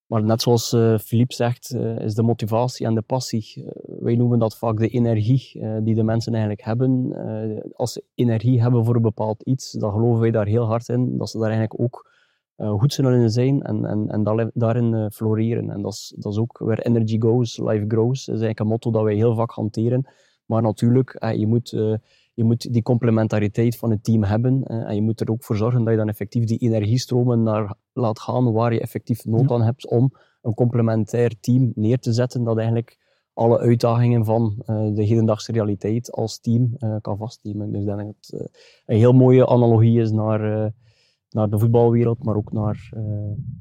maar 0.09 0.25
net 0.25 0.43
zoals 0.43 0.69
Philippe 1.05 1.35
zegt, 1.35 1.75
is 1.99 2.15
de 2.15 2.23
motivatie 2.23 2.87
en 2.87 2.95
de 2.95 3.03
passie. 3.03 3.65
wij 4.01 4.17
noemen 4.17 4.39
dat 4.39 4.57
vaak 4.57 4.79
de 4.79 4.89
energie 4.89 5.61
die 5.83 5.95
de 5.95 6.03
mensen 6.03 6.33
eigenlijk 6.33 6.65
hebben. 6.65 7.13
als 7.77 7.93
ze 7.93 8.05
energie 8.15 8.63
hebben 8.63 8.85
voor 8.85 8.97
een 8.97 9.03
bepaald 9.03 9.43
iets, 9.43 9.73
dan 9.73 9.93
geloven 9.93 10.21
wij 10.21 10.31
daar 10.31 10.47
heel 10.47 10.67
hard 10.67 10.89
in. 10.89 11.19
Dat 11.19 11.31
ze 11.31 11.39
daar 11.39 11.51
eigenlijk 11.51 11.81
ook 11.81 12.09
uh, 12.59 12.71
goed 12.71 12.93
zullen 12.93 13.31
zijn 13.31 13.63
en, 13.63 13.85
en, 13.85 14.09
en 14.09 14.51
daarin 14.55 14.93
uh, 14.93 15.07
floreren. 15.13 15.71
En 15.71 15.83
dat 15.83 15.93
is, 15.93 16.15
dat 16.17 16.33
is 16.33 16.39
ook 16.39 16.59
where 16.59 16.83
energy 16.83 17.21
goes, 17.21 17.59
life 17.59 17.85
grows. 17.89 18.25
Dat 18.25 18.35
is 18.35 18.41
eigenlijk 18.41 18.59
een 18.59 18.67
motto 18.67 18.91
dat 18.91 19.03
wij 19.03 19.15
heel 19.15 19.35
vaak 19.35 19.51
hanteren. 19.51 20.09
Maar 20.47 20.63
natuurlijk, 20.63 21.17
uh, 21.25 21.35
je, 21.35 21.47
moet, 21.47 21.71
je 22.39 22.45
moet 22.45 22.73
die 22.73 22.83
complementariteit 22.83 23.77
van 23.77 23.91
het 23.91 24.05
team 24.05 24.25
hebben. 24.25 24.63
en 24.63 24.95
je 24.95 25.03
moet 25.03 25.21
er 25.21 25.31
ook 25.31 25.45
voor 25.45 25.57
zorgen 25.57 25.85
dat 25.85 25.91
je 25.91 25.99
dan 25.99 26.09
effectief 26.09 26.45
die 26.45 26.59
energiestromen 26.59 27.43
naar 27.43 27.75
laat 27.93 28.21
gaan 28.21 28.53
waar 28.53 28.73
je 28.73 28.81
effectief 28.81 29.25
nood 29.25 29.51
aan 29.51 29.63
hebt 29.63 29.89
om 29.89 30.13
een 30.43 30.55
complementair 30.55 31.41
team 31.41 31.73
neer 31.75 31.99
te 31.99 32.13
zetten 32.13 32.45
dat 32.45 32.57
eigenlijk 32.57 32.99
alle 33.33 33.59
uitdagingen 33.59 34.25
van 34.25 34.55
de 34.67 35.05
hedendaagse 35.05 35.53
realiteit 35.53 36.13
als 36.13 36.39
team 36.39 36.77
kan 37.01 37.17
vastnemen. 37.17 37.73
Dus 37.73 37.81
ik 37.81 37.87
denk 37.87 37.99
dat 37.99 38.15
het 38.21 38.51
een 38.87 38.97
heel 38.97 39.13
mooie 39.13 39.47
analogie 39.47 40.01
is 40.01 40.11
naar 40.11 40.73
naar 41.31 41.51
de 41.51 41.59
voetbalwereld, 41.59 42.25
maar 42.25 42.37
ook 42.37 42.53
naar, 42.53 42.89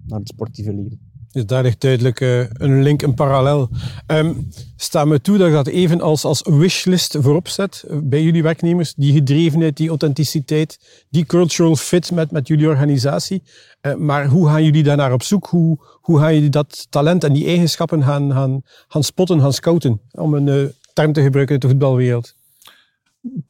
naar 0.06 0.20
het 0.20 0.28
sportieve 0.28 0.74
leven. 0.74 1.07
Dus 1.32 1.46
daar 1.46 1.64
ligt 1.64 1.82
duidelijk 1.82 2.20
uh, 2.20 2.40
een 2.54 2.84
link, 2.84 3.02
een 3.02 3.14
parallel. 3.14 3.70
Um, 4.08 4.48
sta 4.76 5.06
me 5.06 5.22
toe 5.22 5.38
dat 5.38 5.48
ik 5.48 5.54
dat 5.54 5.68
even 5.68 6.02
als, 6.02 6.24
als 6.24 6.42
wishlist 6.44 7.18
voorop 7.20 7.48
zet 7.48 7.86
uh, 7.88 7.98
bij 8.04 8.24
jullie 8.24 8.44
werknemers. 8.44 8.94
Die 8.94 9.14
gedrevenheid, 9.14 9.78
die 9.78 9.90
authenticiteit, 9.90 11.06
die 11.10 11.26
cultural 11.26 11.76
fit 11.76 12.12
met, 12.12 12.32
met 12.32 12.48
jullie 12.48 12.68
organisatie. 12.68 13.44
Uh, 13.82 13.96
maar 13.96 14.28
hoe 14.28 14.48
gaan 14.48 14.64
jullie 14.64 14.84
daarnaar 14.84 15.14
op 15.14 15.24
zoek? 15.24 15.48
Hoe, 15.48 15.78
hoe 16.02 16.20
gaan 16.20 16.34
jullie 16.34 16.50
dat 16.50 16.88
talent 16.90 17.24
en 17.24 17.34
die 17.34 17.46
eigenschappen 17.46 18.04
gaan, 18.04 18.32
gaan, 18.32 18.62
gaan 18.88 19.04
spotten, 19.04 19.40
gaan 19.40 19.54
scouten? 19.54 20.02
Om 20.12 20.34
een 20.34 20.74
term 20.94 21.14
te 21.14 21.22
gebruiken 21.22 21.54
uit 21.54 21.62
de 21.62 21.70
voetbalwereld. 21.70 22.36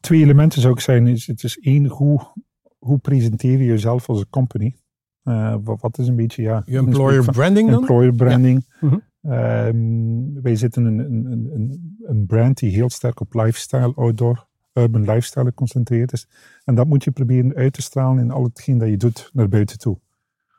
Twee 0.00 0.22
elementen 0.22 0.60
zou 0.60 0.74
ik 0.74 0.80
zeggen. 0.80 1.06
Het 1.06 1.44
is 1.44 1.58
één, 1.58 1.86
hoe 1.86 2.20
hoe 2.78 2.98
presenteer 2.98 3.58
je 3.58 3.64
jezelf 3.64 4.08
als 4.08 4.20
een 4.20 4.30
company? 4.30 4.74
Uh, 5.28 5.54
wat, 5.62 5.98
is 5.98 6.08
een 6.08 6.16
beetje, 6.16 6.42
ja... 6.42 6.62
Je 6.66 6.78
employer 6.78 7.24
branding 7.24 7.70
dan? 7.70 7.80
Employer 7.80 8.14
branding. 8.14 8.66
Ja. 8.80 8.88
Mm 8.88 9.06
wij 10.42 10.56
zitten 10.56 10.84
een, 10.84 10.98
een, 10.98 11.50
een, 11.54 11.96
een 12.02 12.26
brand 12.26 12.58
die 12.58 12.70
heel 12.70 12.90
sterk 12.90 13.20
op 13.20 13.34
lifestyle, 13.34 13.92
outdoor, 13.94 14.46
urban 14.72 15.00
lifestyle 15.00 15.44
geconcentreerd 15.44 16.12
is. 16.12 16.28
En 16.64 16.74
dat 16.74 16.86
moet 16.86 17.04
je 17.04 17.10
proberen 17.10 17.54
uit 17.54 17.72
te 17.72 17.82
stralen 17.82 18.22
in 18.22 18.30
al 18.30 18.42
hetgeen 18.42 18.78
dat 18.78 18.88
je 18.88 18.96
doet 18.96 19.30
naar 19.32 19.48
buiten 19.48 19.78
toe. 19.78 19.98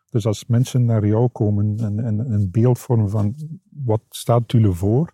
Dus 0.10 0.26
als 0.26 0.46
mensen 0.46 0.86
naar 0.86 1.08
jou 1.08 1.28
komen 1.28 1.78
en, 1.78 2.00
en 2.06 2.32
een 2.32 2.52
beeld 2.52 2.80
vormen 2.80 3.10
van 3.10 3.36
wat 3.70 4.02
staat 4.10 4.52
jullie 4.52 4.72
voor, 4.72 5.14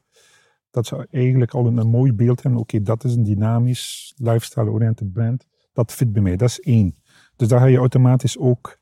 dat 0.71 0.85
ze 0.85 1.07
eigenlijk 1.11 1.53
al 1.53 1.65
een, 1.65 1.77
een 1.77 1.87
mooi 1.87 2.13
beeld 2.13 2.43
hebben. 2.43 2.61
Oké, 2.61 2.81
dat 2.81 3.03
is 3.03 3.15
een 3.15 3.23
dynamisch, 3.23 4.13
lifestyle-oriented 4.17 5.11
brand 5.11 5.47
dat 5.73 5.91
fit 5.91 6.13
bij 6.13 6.21
mij. 6.21 6.35
Dat 6.35 6.49
is 6.49 6.59
één. 6.59 6.95
Dus 7.35 7.47
daar 7.47 7.59
ga 7.59 7.65
je 7.65 7.77
automatisch 7.77 8.37
ook 8.37 8.77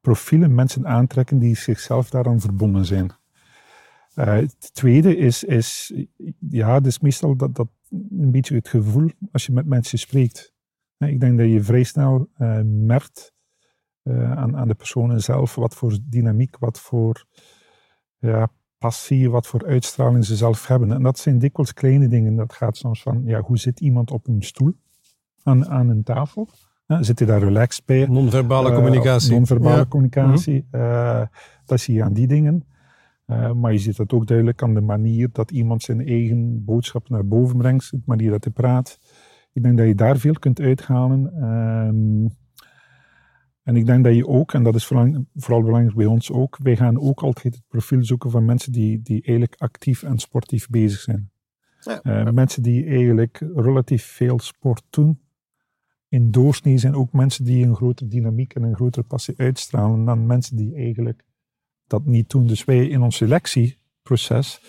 profielen, 0.00 0.54
mensen 0.54 0.86
aantrekken 0.86 1.38
die 1.38 1.56
zichzelf 1.56 2.10
daaraan 2.10 2.40
verbonden 2.40 2.84
zijn. 2.84 3.10
Uh, 4.14 4.24
het 4.24 4.74
tweede 4.74 5.16
is, 5.16 5.44
is, 5.44 5.92
ja, 6.50 6.74
het 6.74 6.86
is 6.86 6.98
meestal 6.98 7.36
dat, 7.36 7.54
dat 7.54 7.68
een 7.90 8.30
beetje 8.30 8.54
het 8.54 8.68
gevoel 8.68 9.10
als 9.32 9.46
je 9.46 9.52
met 9.52 9.66
mensen 9.66 9.98
spreekt. 9.98 10.54
Ik 10.98 11.20
denk 11.20 11.38
dat 11.38 11.48
je 11.48 11.62
vrij 11.62 11.82
snel 11.82 12.28
uh, 12.38 12.60
merkt 12.64 13.32
uh, 14.02 14.32
aan, 14.32 14.56
aan 14.56 14.68
de 14.68 14.74
personen 14.74 15.20
zelf 15.20 15.54
wat 15.54 15.74
voor 15.74 15.98
dynamiek, 16.02 16.58
wat 16.58 16.80
voor 16.80 17.24
ja, 18.18 18.50
passie, 18.78 19.30
wat 19.30 19.46
voor 19.46 19.66
uitstraling 19.66 20.24
ze 20.24 20.36
zelf 20.36 20.66
hebben. 20.66 20.92
En 20.92 21.02
dat 21.02 21.18
zijn 21.18 21.38
dikwijls 21.38 21.72
kleine 21.72 22.08
dingen. 22.08 22.36
Dat 22.36 22.52
gaat 22.52 22.76
soms 22.76 23.02
van, 23.02 23.22
ja, 23.24 23.40
hoe 23.40 23.58
zit 23.58 23.80
iemand 23.80 24.10
op 24.10 24.26
een 24.26 24.42
stoel 24.42 24.72
aan, 25.42 25.66
aan 25.66 25.88
een 25.88 26.02
tafel? 26.02 26.48
Zit 27.00 27.18
hij 27.18 27.28
daar 27.28 27.40
relaxed 27.40 27.84
bij? 27.84 28.06
Non-verbale 28.06 28.68
uh, 28.68 28.74
communicatie. 28.74 29.30
Non-verbale 29.30 29.88
communicatie. 29.88 30.66
Uh, 30.72 31.22
dat 31.64 31.80
zie 31.80 31.94
je 31.94 32.02
aan 32.02 32.12
die 32.12 32.26
dingen. 32.26 32.64
Uh, 33.26 33.52
maar 33.52 33.72
je 33.72 33.78
ziet 33.78 33.96
dat 33.96 34.12
ook 34.12 34.26
duidelijk 34.26 34.62
aan 34.62 34.74
de 34.74 34.80
manier 34.80 35.28
dat 35.32 35.50
iemand 35.50 35.82
zijn 35.82 36.06
eigen 36.06 36.64
boodschap 36.64 37.08
naar 37.08 37.26
boven 37.26 37.56
brengt, 37.56 37.90
de 37.90 38.00
manier 38.04 38.30
dat 38.30 38.44
hij 38.44 38.52
praat. 38.52 38.98
Ik 39.52 39.62
denk 39.62 39.78
dat 39.78 39.86
je 39.86 39.94
daar 39.94 40.18
veel 40.18 40.32
kunt 40.32 40.60
uithalen. 40.60 41.32
Ehm, 41.32 42.28
en 43.62 43.76
ik 43.76 43.86
denk 43.86 44.04
dat 44.04 44.14
je 44.14 44.26
ook, 44.26 44.52
en 44.54 44.62
dat 44.62 44.74
is 44.74 44.86
vooral, 44.86 45.24
vooral, 45.34 45.62
belangrijk 45.62 45.96
bij 45.96 46.06
ons 46.06 46.32
ook, 46.32 46.58
wij 46.62 46.76
gaan 46.76 47.00
ook 47.00 47.22
altijd 47.22 47.54
het 47.54 47.64
profiel 47.68 48.04
zoeken 48.04 48.30
van 48.30 48.44
mensen 48.44 48.72
die, 48.72 49.02
die 49.02 49.22
eigenlijk 49.22 49.54
actief 49.58 50.02
en 50.02 50.18
sportief 50.18 50.68
bezig 50.68 51.00
zijn. 51.00 51.30
Ja. 51.80 52.00
Uh, 52.02 52.32
mensen 52.32 52.62
die 52.62 52.86
eigenlijk 52.86 53.44
relatief 53.54 54.04
veel 54.04 54.38
sport 54.38 54.82
doen. 54.90 55.20
In 56.08 56.30
doorsnee 56.30 56.78
zijn 56.78 56.94
ook 56.94 57.12
mensen 57.12 57.44
die 57.44 57.66
een 57.66 57.74
grotere 57.74 58.08
dynamiek 58.08 58.54
en 58.54 58.62
een 58.62 58.74
grotere 58.74 59.04
passie 59.04 59.34
uitstralen 59.36 60.04
dan 60.04 60.26
mensen 60.26 60.56
die 60.56 60.74
eigenlijk 60.74 61.24
dat 61.86 62.04
niet 62.04 62.30
doen. 62.30 62.46
Dus 62.46 62.64
wij 62.64 62.88
in 62.88 63.02
ons 63.02 63.16
selectieproces 63.16 64.60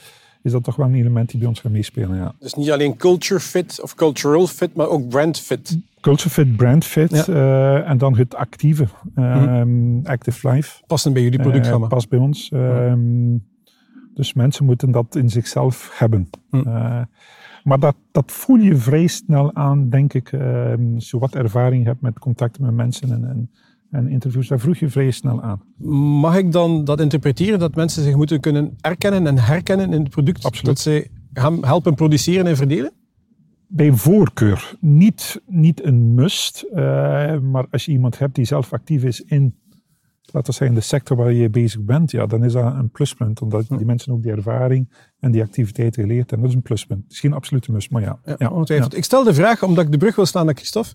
is 0.41 0.51
dat 0.51 0.63
toch 0.63 0.75
wel 0.75 0.88
een 0.88 0.96
element 0.96 1.29
die 1.29 1.39
bij 1.39 1.48
ons 1.48 1.60
gaat 1.60 1.72
meespelen. 1.72 2.17
Ja. 2.17 2.36
Dus 2.39 2.53
niet 2.53 2.72
alleen 2.72 2.96
culture 2.96 3.39
fit 3.39 3.81
of 3.81 3.96
cultural 3.96 4.48
fit, 4.48 4.75
maar 4.75 4.88
ook 4.88 5.10
brand 5.10 5.39
fit. 5.39 5.77
Culture 6.01 6.29
fit, 6.29 6.55
brand 6.55 6.86
fit 6.86 7.25
ja. 7.25 7.27
uh, 7.27 7.89
en 7.89 7.98
dan 7.98 8.17
het 8.17 8.36
actieve, 8.36 8.88
um, 9.15 10.05
active 10.05 10.50
life. 10.50 10.81
Passen 10.88 11.13
bij 11.13 11.22
jullie 11.22 11.39
productgamma? 11.39 11.86
Uh, 11.86 11.91
past 11.91 12.10
bij 12.10 12.19
ons. 12.19 12.51
Um, 12.53 13.48
dus 14.13 14.34
mensen 14.34 14.65
moeten 14.65 14.91
dat 14.91 15.15
in 15.15 15.29
zichzelf 15.29 15.91
hebben. 15.93 16.29
Uh, 16.51 17.01
maar 17.69 17.79
dat, 17.79 17.95
dat 18.11 18.31
voel 18.31 18.57
je 18.57 18.75
vrij 18.75 19.07
snel 19.07 19.55
aan, 19.55 19.89
denk 19.89 20.13
ik, 20.13 20.31
um, 20.31 20.99
zo 20.99 21.19
wat 21.19 21.35
ervaring 21.35 21.85
hebt 21.85 22.01
met 22.01 22.19
contacten 22.19 22.63
met 22.63 22.73
mensen 22.73 23.11
en, 23.11 23.29
en 23.29 23.49
en 23.91 24.07
interviews, 24.07 24.47
daar 24.47 24.59
vroeg 24.59 24.77
je 24.77 24.89
vrij 24.89 25.11
snel 25.11 25.41
aan. 25.41 25.61
Mag 26.19 26.38
ik 26.38 26.51
dan 26.51 26.83
dat 26.83 26.99
interpreteren 26.99 27.59
dat 27.59 27.75
mensen 27.75 28.03
zich 28.03 28.15
moeten 28.15 28.39
kunnen 28.39 28.77
erkennen 28.81 29.27
en 29.27 29.38
herkennen 29.38 29.93
in 29.93 30.01
het 30.01 30.09
product 30.09 30.45
Absoluut. 30.45 30.65
dat 30.65 30.79
ze 30.79 31.09
gaan 31.33 31.65
helpen 31.65 31.95
produceren 31.95 32.45
en 32.45 32.55
verdelen? 32.55 32.91
Bij 33.67 33.91
voorkeur. 33.91 34.75
Niet, 34.79 35.41
niet 35.45 35.83
een 35.83 36.13
must, 36.13 36.65
uh, 36.71 36.75
maar 37.39 37.65
als 37.71 37.85
je 37.85 37.91
iemand 37.91 38.19
hebt 38.19 38.35
die 38.35 38.45
zelf 38.45 38.73
actief 38.73 39.03
is 39.03 39.21
in 39.21 39.55
laten 40.33 40.51
we 40.51 40.57
zeggen, 40.57 40.77
de 40.77 40.83
sector 40.83 41.17
waar 41.17 41.33
je 41.33 41.50
bezig 41.50 41.81
bent, 41.81 42.12
ja, 42.12 42.25
dan 42.25 42.43
is 42.43 42.53
dat 42.53 42.74
een 42.74 42.89
pluspunt. 42.89 43.41
Omdat 43.41 43.67
die 43.67 43.86
mensen 43.86 44.13
ook 44.13 44.24
die 44.24 44.31
ervaring 44.31 44.89
en 45.19 45.31
die 45.31 45.41
activiteiten 45.41 46.01
geleerd 46.01 46.29
hebben. 46.29 46.39
Dat 46.39 46.50
is 46.50 46.55
een 46.55 46.62
pluspunt. 46.62 47.03
Het 47.03 47.12
is 47.12 47.19
geen 47.19 47.33
absolute 47.33 47.71
must, 47.71 47.91
maar 47.91 48.01
ja. 48.01 48.19
ja, 48.25 48.63
ja, 48.65 48.86
Ik 48.89 49.03
stel 49.03 49.24
de 49.24 49.33
vraag, 49.33 49.63
omdat 49.63 49.86
ik 49.86 49.91
de 49.91 49.98
brug 49.98 50.15
wil 50.15 50.25
slaan 50.25 50.45
naar 50.45 50.55
Christophe. 50.55 50.89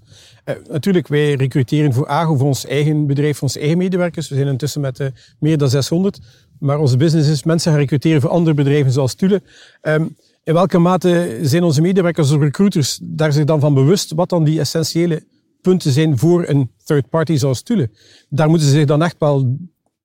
Eh, 0.44 0.54
natuurlijk, 0.70 1.08
wij 1.08 1.34
recruteren 1.34 1.92
voor 1.92 2.08
AGO, 2.08 2.36
voor 2.36 2.46
ons 2.46 2.66
eigen 2.66 3.06
bedrijf, 3.06 3.32
voor 3.32 3.48
onze 3.48 3.58
eigen 3.60 3.78
medewerkers. 3.78 4.28
We 4.28 4.34
zijn 4.34 4.48
intussen 4.48 4.80
met 4.80 5.00
uh, 5.00 5.06
meer 5.38 5.58
dan 5.58 5.68
600. 5.68 6.20
Maar 6.58 6.78
onze 6.78 6.96
business 6.96 7.28
is 7.28 7.44
mensen 7.44 7.70
gaan 7.70 7.80
recruteren 7.80 8.20
voor 8.20 8.30
andere 8.30 8.56
bedrijven, 8.56 8.92
zoals 8.92 9.14
Tule. 9.14 9.42
Um, 9.82 10.16
in 10.44 10.54
welke 10.54 10.78
mate 10.78 11.38
zijn 11.42 11.62
onze 11.62 11.80
medewerkers 11.80 12.30
of 12.30 12.40
recruiters 12.40 12.98
daar 13.02 13.32
zich 13.32 13.44
dan 13.44 13.60
van 13.60 13.74
bewust 13.74 14.12
wat 14.12 14.28
dan 14.28 14.44
die 14.44 14.60
essentiële 14.60 15.22
punten 15.64 15.90
zijn 15.90 16.18
voor 16.18 16.48
een 16.48 16.70
third 16.84 17.08
party 17.08 17.36
zoals 17.36 17.62
Tule. 17.62 17.90
Daar 18.28 18.48
moeten 18.48 18.66
ze 18.66 18.74
zich 18.74 18.86
dan 18.86 19.02
echt 19.02 19.16
wel 19.18 19.56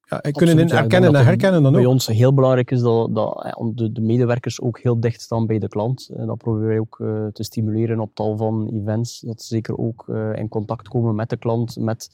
ja, 0.10 0.18
kunnen 0.32 0.60
in 0.60 0.70
herkennen 0.70 1.16
en 1.16 1.26
herkennen. 1.26 1.64
Dan 1.64 1.72
bij 1.72 1.86
ook. 1.86 1.92
ons 1.92 2.08
heel 2.08 2.34
belangrijk 2.34 2.72
is 2.72 2.82
dat, 2.82 3.16
dat 3.16 3.56
de, 3.74 3.92
de, 3.92 4.02
medewerkers 4.02 4.62
ook 4.62 4.80
heel 4.80 5.00
dicht 5.00 5.22
staan 5.22 5.46
bij 5.46 5.60
de 5.60 5.68
klant. 5.68 6.10
En 6.18 6.28
dat 6.28 6.38
proberen 6.38 6.68
wij 6.68 6.80
ook 6.80 7.00
uh, 7.02 7.26
te 7.26 7.44
stimuleren 7.44 8.00
op 8.00 8.16
tal 8.16 8.38
van 8.38 8.70
events. 8.74 9.20
Dat 9.20 9.42
ze 9.42 9.48
zeker 9.48 9.78
ook 9.78 10.06
uh, 10.10 10.36
in 10.36 10.50
contact 10.50 10.88
komen 10.88 11.16
met 11.16 11.30
de 11.30 11.38
klant, 11.38 11.78
met, 11.78 12.10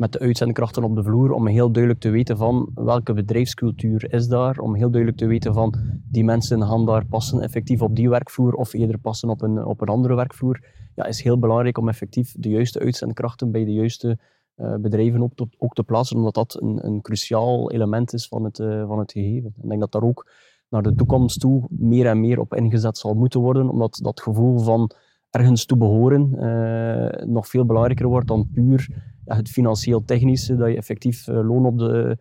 met 0.00 0.12
de 0.12 0.18
uitzendkrachten 0.18 0.84
op 0.84 0.94
de 0.94 1.02
vloer, 1.02 1.32
om 1.32 1.46
heel 1.46 1.70
duidelijk 1.70 2.02
te 2.02 2.10
weten 2.10 2.36
van 2.36 2.70
welke 2.74 3.12
bedrijfscultuur 3.12 4.12
is 4.12 4.28
daar, 4.28 4.58
om 4.58 4.74
heel 4.74 4.90
duidelijk 4.90 5.20
te 5.20 5.26
weten 5.26 5.54
van 5.54 5.74
die 6.10 6.24
mensen 6.24 6.62
gaan 6.62 6.86
daar 6.86 7.06
passen 7.06 7.40
effectief 7.40 7.82
op 7.82 7.96
die 7.96 8.08
werkvloer 8.08 8.54
of 8.54 8.72
eerder 8.72 8.98
passen 8.98 9.28
op 9.28 9.42
een, 9.42 9.64
op 9.64 9.80
een 9.80 9.88
andere 9.88 10.14
werkvloer 10.14 10.64
ja, 10.94 11.04
is 11.04 11.22
heel 11.22 11.38
belangrijk 11.38 11.78
om 11.78 11.88
effectief 11.88 12.34
de 12.38 12.48
juiste 12.48 12.78
uitzendkrachten 12.78 13.50
bij 13.50 13.64
de 13.64 13.72
juiste 13.72 14.18
uh, 14.56 14.74
bedrijven 14.74 15.20
op 15.20 15.34
te, 15.34 15.46
ook 15.58 15.74
te 15.74 15.82
plaatsen, 15.82 16.16
omdat 16.16 16.34
dat 16.34 16.62
een, 16.62 16.86
een 16.86 17.00
cruciaal 17.00 17.70
element 17.70 18.12
is 18.12 18.28
van 18.28 18.44
het, 18.44 18.58
uh, 18.58 18.86
van 18.86 18.98
het 18.98 19.12
gegeven. 19.12 19.54
Ik 19.62 19.68
denk 19.68 19.80
dat 19.80 19.92
daar 19.92 20.02
ook 20.02 20.30
naar 20.68 20.82
de 20.82 20.94
toekomst 20.94 21.40
toe 21.40 21.66
meer 21.70 22.06
en 22.06 22.20
meer 22.20 22.40
op 22.40 22.54
ingezet 22.54 22.98
zal 22.98 23.14
moeten 23.14 23.40
worden, 23.40 23.68
omdat 23.68 23.98
dat 24.02 24.20
gevoel 24.20 24.58
van 24.58 24.90
ergens 25.30 25.64
toe 25.64 25.76
behoren 25.76 26.32
uh, 26.34 27.26
nog 27.26 27.48
veel 27.48 27.66
belangrijker 27.66 28.06
wordt 28.06 28.28
dan 28.28 28.48
puur 28.52 28.88
ja, 29.24 29.36
het 29.36 29.48
financieel-technische, 29.48 30.56
dat 30.56 30.68
je 30.68 30.76
effectief 30.76 31.26
loon 31.26 31.66
op 31.66 31.78
de, 31.78 32.18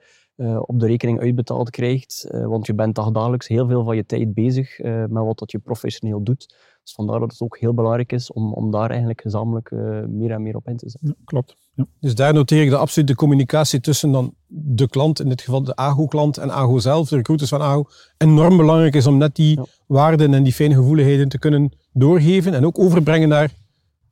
op 0.65 0.79
de 0.79 0.86
rekening 0.86 1.19
uitbetaald 1.19 1.69
krijgt. 1.69 2.27
want 2.31 2.65
je 2.65 2.74
bent 2.74 2.96
dagelijks 2.96 3.48
heel 3.48 3.67
veel 3.67 3.84
van 3.84 3.96
je 3.96 4.05
tijd 4.05 4.34
bezig 4.34 4.79
met 4.84 5.10
wat 5.12 5.39
dat 5.39 5.51
je 5.51 5.60
professioneel 5.60 6.24
doet. 6.24 6.48
Dus 6.89 6.93
vandaar 6.93 7.19
dat 7.19 7.31
het 7.31 7.41
ook 7.41 7.58
heel 7.58 7.74
belangrijk 7.74 8.12
is 8.12 8.31
om, 8.31 8.53
om 8.53 8.72
daar 8.72 8.89
eigenlijk 8.89 9.22
gezamenlijk 9.22 9.72
uh, 9.72 9.79
meer 10.05 10.31
en 10.31 10.41
meer 10.41 10.55
op 10.55 10.67
in 10.67 10.77
te 10.77 10.89
zetten. 10.89 11.10
Ja, 11.17 11.24
klopt. 11.25 11.55
Ja. 11.74 11.86
Dus 12.00 12.15
daar 12.15 12.34
noteer 12.34 12.63
ik 12.63 12.69
de 12.69 12.77
absolute 12.77 13.15
communicatie 13.15 13.79
tussen 13.79 14.12
dan 14.12 14.34
de 14.48 14.88
klant, 14.88 15.19
in 15.19 15.29
dit 15.29 15.41
geval 15.41 15.63
de 15.63 15.75
AGO-klant 15.75 16.38
en 16.38 16.51
AGO 16.51 16.79
zelf, 16.79 17.10
de 17.10 17.15
recruiters 17.15 17.50
van 17.50 17.62
AGO, 17.62 17.86
enorm 18.17 18.58
belangrijk 18.58 18.96
is 18.96 19.08
om 19.08 19.17
net 19.17 19.36
die 19.36 19.55
ja. 19.55 19.65
waarden 19.88 20.34
en 20.34 20.43
die 20.43 20.53
fijne 20.53 20.74
gevoeligheden 20.74 21.29
te 21.29 21.39
kunnen 21.39 21.72
doorgeven 21.93 22.53
en 22.53 22.65
ook 22.65 22.79
overbrengen 22.79 23.29
naar 23.29 23.53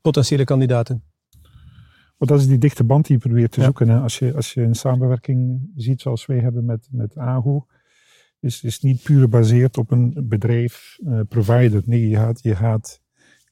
potentiële 0.00 0.44
kandidaten. 0.44 1.07
Maar 2.18 2.28
dat 2.28 2.40
is 2.40 2.46
die 2.46 2.58
dichte 2.58 2.84
band 2.84 3.06
die 3.06 3.16
je 3.16 3.28
probeert 3.28 3.52
te 3.52 3.62
zoeken. 3.62 3.88
Hè? 3.88 3.98
Als, 3.98 4.18
je, 4.18 4.34
als 4.34 4.54
je 4.54 4.62
een 4.62 4.74
samenwerking 4.74 5.70
ziet 5.74 6.00
zoals 6.00 6.26
wij 6.26 6.38
hebben 6.38 6.64
met, 6.64 6.88
met 6.90 7.16
AGO, 7.16 7.66
is, 8.40 8.62
is 8.62 8.80
niet 8.80 9.02
puur 9.02 9.20
gebaseerd 9.20 9.78
op 9.78 9.90
een 9.90 10.24
bedrijf, 10.28 10.98
uh, 11.04 11.20
provider. 11.28 11.82
Nee, 11.86 12.08
je 12.08 12.16
gaat, 12.16 12.42
je 12.42 12.56
gaat 12.56 13.02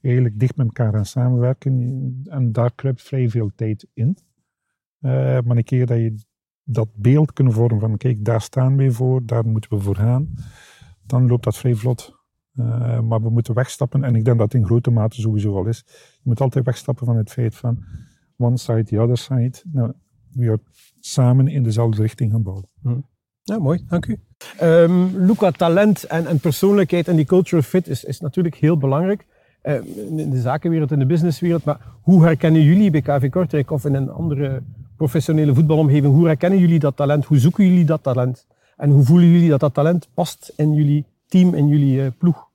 eigenlijk 0.00 0.38
dicht 0.38 0.56
met 0.56 0.66
elkaar 0.66 0.96
aan 0.96 1.06
samenwerken 1.06 2.22
en 2.24 2.52
daar 2.52 2.74
kruipt 2.74 3.02
vrij 3.02 3.28
veel 3.28 3.50
tijd 3.54 3.86
in. 3.94 4.18
Uh, 5.00 5.10
maar 5.40 5.56
een 5.56 5.64
keer 5.64 5.86
dat 5.86 5.98
je 5.98 6.14
dat 6.64 6.88
beeld 6.94 7.32
kunnen 7.32 7.52
vormen 7.52 7.80
van 7.80 7.96
kijk, 7.96 8.24
daar 8.24 8.40
staan 8.40 8.76
we 8.76 8.92
voor, 8.92 9.26
daar 9.26 9.46
moeten 9.46 9.70
we 9.70 9.80
voor 9.80 9.96
gaan, 9.96 10.34
dan 11.06 11.26
loopt 11.26 11.44
dat 11.44 11.56
vrij 11.56 11.74
vlot. 11.74 12.14
Uh, 12.54 13.00
maar 13.00 13.22
we 13.22 13.30
moeten 13.30 13.54
wegstappen, 13.54 14.04
en 14.04 14.14
ik 14.14 14.24
denk 14.24 14.38
dat 14.38 14.52
het 14.52 14.60
in 14.60 14.66
grote 14.66 14.90
mate 14.90 15.20
sowieso 15.20 15.56
al 15.56 15.66
is. 15.66 15.84
Je 15.86 16.20
moet 16.22 16.40
altijd 16.40 16.64
wegstappen 16.64 17.06
van 17.06 17.16
het 17.16 17.32
feit 17.32 17.54
van 17.54 17.84
one 18.36 18.56
side, 18.56 18.84
the 18.84 19.00
other 19.00 19.16
side. 19.16 19.62
Nou, 19.72 19.92
we 20.32 20.44
gaan 20.44 20.60
samen 21.00 21.48
in 21.48 21.62
dezelfde 21.62 22.02
richting 22.02 22.32
gaan 22.32 22.42
bouwen. 22.42 22.68
Hm. 22.82 23.00
Ja, 23.42 23.58
mooi, 23.58 23.84
dank 23.88 24.06
u. 24.06 24.18
Um, 24.62 25.16
Luca, 25.26 25.50
talent 25.50 26.04
en, 26.04 26.26
en, 26.26 26.38
persoonlijkheid 26.38 27.08
en 27.08 27.16
die 27.16 27.24
cultural 27.24 27.62
fit 27.62 27.88
is, 27.88 28.04
is 28.04 28.20
natuurlijk 28.20 28.54
heel 28.54 28.76
belangrijk. 28.76 29.26
Uh, 29.62 29.74
in 30.18 30.30
de 30.30 30.40
zakenwereld, 30.40 30.90
in 30.90 30.98
de 30.98 31.06
businesswereld. 31.06 31.64
Maar 31.64 31.80
hoe 32.02 32.22
herkennen 32.22 32.62
jullie 32.62 32.90
bij 32.90 33.00
KV 33.00 33.30
Kortrijk 33.30 33.70
of 33.70 33.84
in 33.84 33.94
een 33.94 34.10
andere 34.10 34.62
professionele 34.96 35.54
voetbalomgeving, 35.54 36.14
hoe 36.14 36.26
herkennen 36.26 36.58
jullie 36.58 36.78
dat 36.78 36.96
talent? 36.96 37.24
Hoe 37.24 37.38
zoeken 37.38 37.66
jullie 37.66 37.84
dat 37.84 38.02
talent? 38.02 38.46
En 38.76 38.90
hoe 38.90 39.04
voelen 39.04 39.28
jullie 39.28 39.48
dat 39.48 39.60
dat 39.60 39.74
talent 39.74 40.08
past 40.14 40.52
in 40.56 40.74
jullie 40.74 41.04
team, 41.26 41.54
in 41.54 41.68
jullie 41.68 42.00
uh, 42.00 42.06
ploeg? 42.18 42.48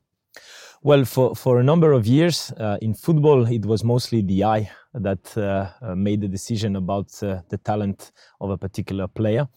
Well, 0.83 1.05
for, 1.05 1.35
for 1.35 1.59
a 1.59 1.63
number 1.63 1.91
of 1.91 2.07
years 2.07 2.51
uh, 2.57 2.77
in 2.81 2.95
football, 2.95 3.45
it 3.45 3.65
was 3.67 3.83
mostly 3.83 4.23
the 4.23 4.43
eye 4.43 4.71
that 4.95 5.37
uh, 5.37 5.69
made 5.95 6.21
the 6.21 6.27
decision 6.27 6.75
about 6.75 7.21
uh, 7.21 7.41
the 7.49 7.57
talent 7.59 8.11
of 8.39 8.49
a 8.49 8.57
particular 8.57 9.07
player. 9.07 9.47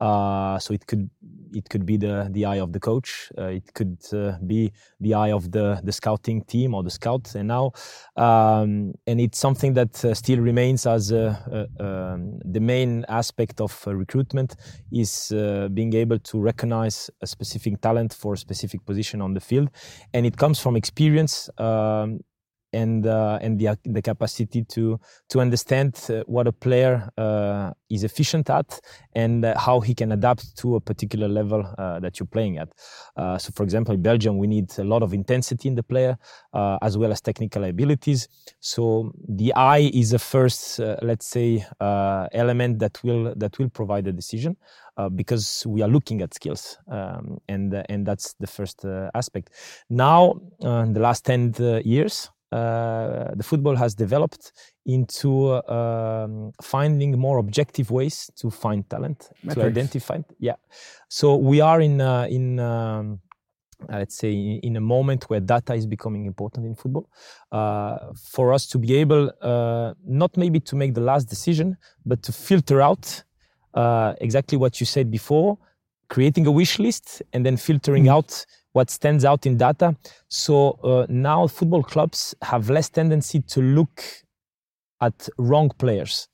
Uh, 0.00 0.58
so 0.58 0.74
it 0.74 0.86
could 0.86 1.08
it 1.54 1.68
could 1.70 1.86
be 1.86 1.96
the 1.96 2.28
the 2.32 2.44
eye 2.44 2.60
of 2.60 2.72
the 2.72 2.80
coach. 2.80 3.30
Uh, 3.38 3.46
it 3.46 3.72
could 3.74 3.96
uh, 4.12 4.36
be 4.46 4.72
the 5.00 5.14
eye 5.14 5.32
of 5.32 5.50
the 5.52 5.80
the 5.84 5.92
scouting 5.92 6.42
team 6.42 6.74
or 6.74 6.82
the 6.82 6.90
scouts. 6.90 7.34
And 7.34 7.48
now, 7.48 7.72
um, 8.16 8.94
and 9.06 9.20
it's 9.20 9.38
something 9.38 9.74
that 9.74 10.04
uh, 10.04 10.14
still 10.14 10.40
remains 10.40 10.86
as 10.86 11.12
um, 11.12 12.38
the 12.44 12.60
main 12.60 13.04
aspect 13.08 13.60
of 13.60 13.82
uh, 13.86 13.94
recruitment 13.94 14.56
is 14.92 15.32
uh, 15.32 15.68
being 15.72 15.94
able 15.94 16.18
to 16.18 16.40
recognize 16.40 17.10
a 17.22 17.26
specific 17.26 17.80
talent 17.80 18.12
for 18.12 18.34
a 18.34 18.38
specific 18.38 18.84
position 18.84 19.20
on 19.20 19.34
the 19.34 19.40
field, 19.40 19.70
and 20.12 20.26
it 20.26 20.36
comes 20.36 20.58
from 20.60 20.76
experience. 20.76 21.48
Um, 21.58 22.20
and 22.74 23.06
uh, 23.06 23.38
and 23.40 23.58
the 23.58 23.78
the 23.84 24.02
capacity 24.02 24.64
to 24.64 25.00
to 25.28 25.40
understand 25.40 25.98
uh, 26.10 26.22
what 26.26 26.46
a 26.46 26.52
player 26.52 27.08
uh, 27.16 27.70
is 27.88 28.04
efficient 28.04 28.50
at 28.50 28.80
and 29.14 29.44
uh, 29.44 29.58
how 29.58 29.80
he 29.80 29.94
can 29.94 30.12
adapt 30.12 30.56
to 30.56 30.76
a 30.76 30.80
particular 30.80 31.28
level 31.28 31.62
that 31.78 32.18
you're 32.18 32.26
playing 32.26 32.58
at. 32.58 32.68
So, 33.40 33.52
for 33.54 33.62
example, 33.62 33.94
in 33.94 34.02
Belgium, 34.02 34.38
we 34.38 34.46
need 34.46 34.76
a 34.78 34.84
lot 34.84 35.02
of 35.02 35.14
intensity 35.14 35.68
in 35.68 35.76
the 35.76 35.82
player 35.82 36.16
as 36.82 36.98
well 36.98 37.12
as 37.12 37.20
technical 37.20 37.64
abilities. 37.64 38.28
So, 38.60 39.12
the 39.28 39.54
eye 39.54 39.90
is 39.94 40.10
the 40.10 40.18
first, 40.18 40.80
let's 41.02 41.26
say, 41.26 41.64
element 41.80 42.80
that 42.80 43.02
will 43.04 43.34
that 43.36 43.58
will 43.58 43.70
provide 43.70 44.06
a 44.08 44.12
decision. 44.12 44.56
Uh, 44.96 45.08
because 45.08 45.66
we 45.66 45.82
are 45.82 45.88
looking 45.88 46.22
at 46.22 46.32
skills, 46.32 46.78
um, 46.86 47.36
and 47.48 47.74
uh, 47.74 47.82
and 47.88 48.06
that's 48.06 48.34
the 48.38 48.46
first 48.46 48.84
uh, 48.84 49.10
aspect. 49.12 49.50
Now, 49.90 50.36
in 50.60 50.92
the 50.92 51.00
last 51.00 51.24
ten 51.24 51.52
years, 51.84 52.30
the 52.54 53.42
football 53.42 53.76
has 53.76 53.94
developed 53.94 54.52
into 54.86 55.54
um, 55.70 56.52
finding 56.62 57.18
more 57.18 57.38
objective 57.38 57.90
ways 57.90 58.30
to 58.36 58.50
find 58.50 58.88
talent, 58.88 59.30
Metrics. 59.42 59.54
to 59.54 59.66
identify. 59.66 60.18
Yeah, 60.38 60.56
so 61.08 61.36
we 61.36 61.60
are 61.60 61.80
in 61.80 62.00
in. 62.00 62.60
Um, 62.60 63.20
uh, 63.92 63.98
let's 63.98 64.16
say 64.16 64.32
in 64.62 64.76
a 64.76 64.80
moment 64.80 65.24
where 65.24 65.40
data 65.40 65.74
is 65.74 65.84
becoming 65.84 66.24
important 66.24 66.64
in 66.64 66.74
football 66.74 67.06
uh, 67.52 67.98
for 68.32 68.52
us 68.52 68.66
to 68.66 68.78
be 68.78 68.94
able 68.94 69.30
uh, 69.42 69.92
not 70.06 70.34
maybe 70.38 70.58
to 70.58 70.74
make 70.74 70.94
the 70.94 71.00
last 71.00 71.28
decision 71.28 71.76
but 72.06 72.22
to 72.22 72.32
filter 72.32 72.80
out 72.80 73.24
uh, 73.74 74.14
exactly 74.20 74.56
what 74.56 74.80
you 74.80 74.86
said 74.86 75.10
before, 75.10 75.58
creating 76.08 76.46
a 76.46 76.50
wish 76.50 76.78
list 76.78 77.22
and 77.32 77.44
then 77.44 77.56
filtering 77.56 78.04
mm. 78.04 78.12
out 78.12 78.46
what 78.74 78.90
stands 78.90 79.24
out 79.24 79.46
in 79.46 79.56
data. 79.56 79.96
So 80.28 80.72
uh, 80.82 81.06
now 81.08 81.46
football 81.46 81.82
clubs 81.82 82.34
have 82.42 82.68
less 82.68 82.90
tendency 82.90 83.40
to 83.40 83.62
look 83.62 84.02
at 85.00 85.28
wrong 85.38 85.70
players. 85.78 86.28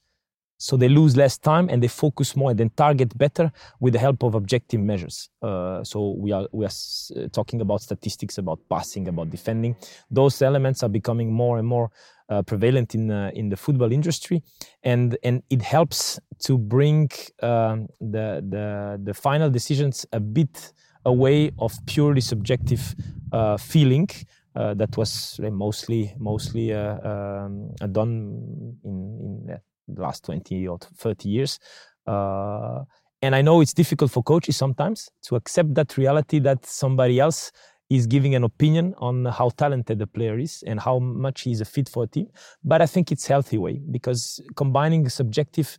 So 0.59 0.77
they 0.77 0.89
lose 0.91 1.17
less 1.17 1.39
time 1.39 1.71
and 1.71 1.83
they 1.83 1.89
focus 1.89 2.37
more 2.37 2.51
and 2.51 2.61
then 2.61 2.71
target 2.77 3.17
better 3.17 3.51
with 3.81 3.95
the 3.95 3.99
help 3.99 4.23
of 4.23 4.35
objective 4.35 4.81
measures. 4.81 5.31
Uh, 5.41 5.83
so 5.83 6.17
we 6.19 6.33
are 6.33 6.47
we 6.53 6.67
are 6.67 6.77
uh, 7.17 7.29
talking 7.33 7.63
about 7.63 7.81
statistics, 7.81 8.37
about 8.37 8.59
passing, 8.69 9.09
about 9.09 9.31
defending. 9.31 9.75
Those 10.11 10.43
elements 10.43 10.83
are 10.83 10.91
becoming 10.91 11.33
more 11.33 11.59
and 11.59 11.67
more 11.67 11.91
uh, 12.29 12.43
prevalent 12.43 12.95
in 12.95 13.11
uh, 13.11 13.31
in 13.35 13.49
the 13.49 13.57
football 13.57 13.91
industry, 13.91 14.43
and 14.83 15.17
and 15.23 15.43
it 15.49 15.63
helps 15.63 16.21
to 16.41 16.59
bring 16.59 17.11
um, 17.43 17.89
the 17.99 18.45
the 18.47 19.01
the 19.03 19.15
final 19.15 19.49
decisions 19.49 20.07
a 20.13 20.21
bit 20.21 20.75
away 21.05 21.51
of 21.59 21.73
purely 21.87 22.21
subjective 22.21 22.95
uh, 23.33 23.57
feeling 23.57 24.09
uh, 24.55 24.75
that 24.75 24.97
was 24.97 25.41
mostly 25.53 26.13
mostly 26.19 26.73
uh, 26.73 26.99
um, 27.09 27.71
done 27.93 28.77
in, 28.85 29.47
in 29.49 29.61
the 29.95 30.03
last 30.03 30.25
20 30.25 30.67
or 30.69 30.79
30 30.79 31.29
years. 31.29 31.59
Uh, 32.07 32.83
and 33.23 33.35
I 33.37 33.43
know 33.43 33.61
it's 33.61 33.75
difficult 33.75 34.11
for 34.11 34.23
coaches 34.23 34.57
sometimes 34.57 35.11
to 35.23 35.37
accept 35.37 35.75
that 35.75 35.97
reality 35.97 36.39
that 36.41 36.65
somebody 36.67 37.21
else 37.21 37.53
is 37.91 38.07
giving 38.07 38.35
an 38.35 38.45
opinion 38.45 38.95
on 38.99 39.27
how 39.27 39.51
talented 39.51 39.99
the 39.99 40.07
player 40.07 40.39
is 40.39 40.63
and 40.67 40.81
how 40.81 41.01
much 41.01 41.43
he's 41.43 41.61
a 41.61 41.65
fit 41.65 41.89
for 41.89 42.05
a 42.05 42.07
team. 42.07 42.29
But 42.65 42.81
I 42.81 42.87
think 42.87 43.11
it's 43.11 43.27
healthy 43.27 43.59
way 43.59 43.81
because 43.91 44.41
combining 44.57 45.09
subjective, 45.09 45.77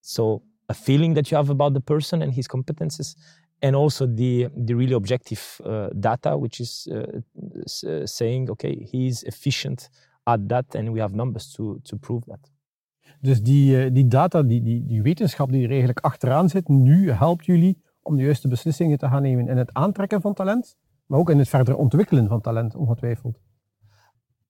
so 0.00 0.42
a 0.68 0.74
feeling 0.74 1.14
that 1.14 1.30
you 1.30 1.36
have 1.36 1.50
about 1.50 1.74
the 1.74 1.80
person 1.80 2.20
and 2.20 2.32
his 2.32 2.48
competences, 2.48 3.14
and 3.62 3.74
also 3.74 4.06
the 4.06 4.50
the 4.64 4.74
really 4.74 4.94
objective 4.94 5.60
uh, 5.64 5.86
data, 5.94 6.36
which 6.36 6.60
is 6.60 6.88
uh, 6.90 6.98
uh, 6.98 8.04
saying, 8.04 8.50
okay, 8.50 8.88
he's 8.90 9.22
efficient 9.22 9.88
at 10.24 10.48
that, 10.48 10.74
and 10.74 10.92
we 10.92 11.00
have 11.00 11.14
numbers 11.14 11.52
to 11.52 11.78
to 11.82 11.96
prove 11.96 12.24
that. 12.26 12.50
Dus 13.20 13.42
die, 13.42 13.84
uh, 13.84 13.90
die 13.92 14.08
data, 14.08 14.42
die, 14.42 14.62
die, 14.62 14.82
die 14.86 15.02
wetenschap 15.02 15.50
die 15.50 15.62
er 15.62 15.70
eigenlijk 15.70 16.00
achteraan 16.00 16.48
zit, 16.48 16.68
nu 16.68 17.10
helpt 17.10 17.46
jullie 17.46 17.78
om 18.02 18.16
de 18.16 18.22
juiste 18.22 18.48
beslissingen 18.48 18.98
te 18.98 19.08
gaan 19.08 19.22
nemen 19.22 19.48
in 19.48 19.56
het 19.56 19.72
aantrekken 19.72 20.20
van 20.20 20.34
talent, 20.34 20.76
maar 21.06 21.18
ook 21.18 21.30
in 21.30 21.38
het 21.38 21.48
verder 21.48 21.76
ontwikkelen 21.76 22.28
van 22.28 22.40
talent, 22.40 22.74
ongetwijfeld. 22.74 23.40